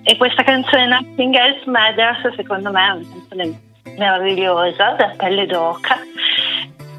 e 0.04 0.18
questa 0.18 0.44
canzone 0.44 0.88
Nothing 0.88 1.36
Else 1.36 1.70
Matters 1.70 2.36
secondo 2.36 2.72
me 2.72 2.88
è 2.88 2.90
una 2.90 3.06
canzone 3.14 3.62
meravigliosa, 3.98 4.96
da 4.98 5.14
pelle 5.16 5.46
d'oca 5.46 6.11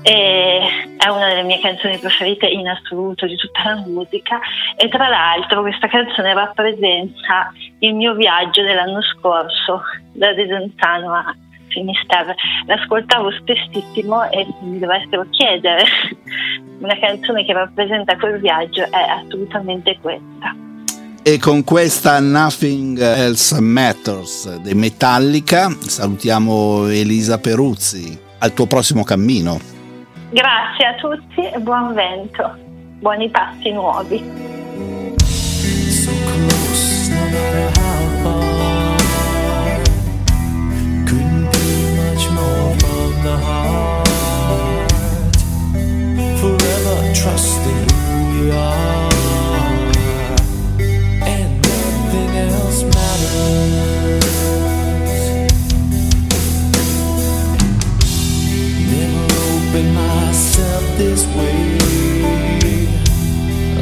e 0.02 0.60
è 0.96 1.08
una 1.08 1.28
delle 1.28 1.42
mie 1.42 1.60
canzoni 1.60 1.98
preferite 1.98 2.46
in 2.46 2.68
assoluto 2.68 3.26
di 3.26 3.36
tutta 3.36 3.62
la 3.64 3.82
musica. 3.86 4.40
E 4.76 4.88
tra 4.88 5.08
l'altro 5.08 5.62
questa 5.62 5.88
canzone 5.88 6.34
rappresenta 6.34 7.52
il 7.80 7.94
mio 7.94 8.14
viaggio 8.14 8.62
dell'anno 8.62 9.02
scorso 9.02 9.82
da 10.12 10.32
Desenzano 10.34 11.12
a 11.12 11.34
Finisterre. 11.68 12.34
L'ascoltavo 12.66 13.30
spessissimo 13.32 14.30
e 14.30 14.46
mi 14.60 14.78
dovessero 14.78 15.26
chiedere 15.30 15.84
una 16.80 16.98
canzone 16.98 17.44
che 17.44 17.52
rappresenta 17.52 18.16
quel 18.16 18.40
viaggio 18.40 18.82
è 18.82 19.24
assolutamente 19.24 19.98
questa. 20.00 20.54
E 21.24 21.38
con 21.38 21.62
questa 21.62 22.18
Nothing 22.18 22.98
Else 22.98 23.60
Matters 23.60 24.56
dei 24.56 24.74
Metallica 24.74 25.70
salutiamo 25.80 26.88
Elisa 26.88 27.38
Peruzzi. 27.38 28.18
Al 28.38 28.52
tuo 28.52 28.66
prossimo 28.66 29.04
cammino 29.04 29.71
Grazie 30.32 30.86
a 30.86 30.94
tutti 30.94 31.46
e 31.46 31.58
buon 31.58 31.92
vento, 31.92 32.56
buoni 33.00 33.28
passi 33.28 33.70
nuovi. 33.70 34.16
So 35.90 36.10
close, 36.10 37.10
no 37.10 37.20
matter 37.30 37.92
this 60.96 61.26
way. 61.36 61.78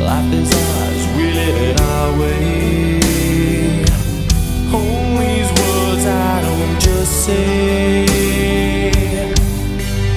Life 0.04 0.32
is 0.32 0.50
ours, 0.52 1.06
we 1.16 1.24
live 1.32 1.56
it 1.68 1.80
our 1.80 2.18
way. 2.18 3.00
Hold 4.70 5.18
these 5.20 5.50
words 5.60 6.04
I 6.06 6.40
don't 6.42 6.80
just 6.80 7.12
say, 7.24 8.06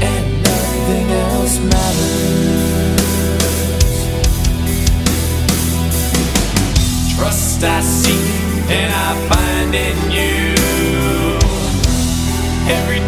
and 0.02 0.44
nothing 0.44 1.08
else 1.12 1.60
matters. 1.72 3.04
Trust 7.16 7.64
I 7.64 7.82
seek 7.82 8.26
and 8.70 8.92
I 8.94 9.10
find 9.30 9.76
in 9.76 9.98
you. 10.12 10.56
Every 12.66 13.03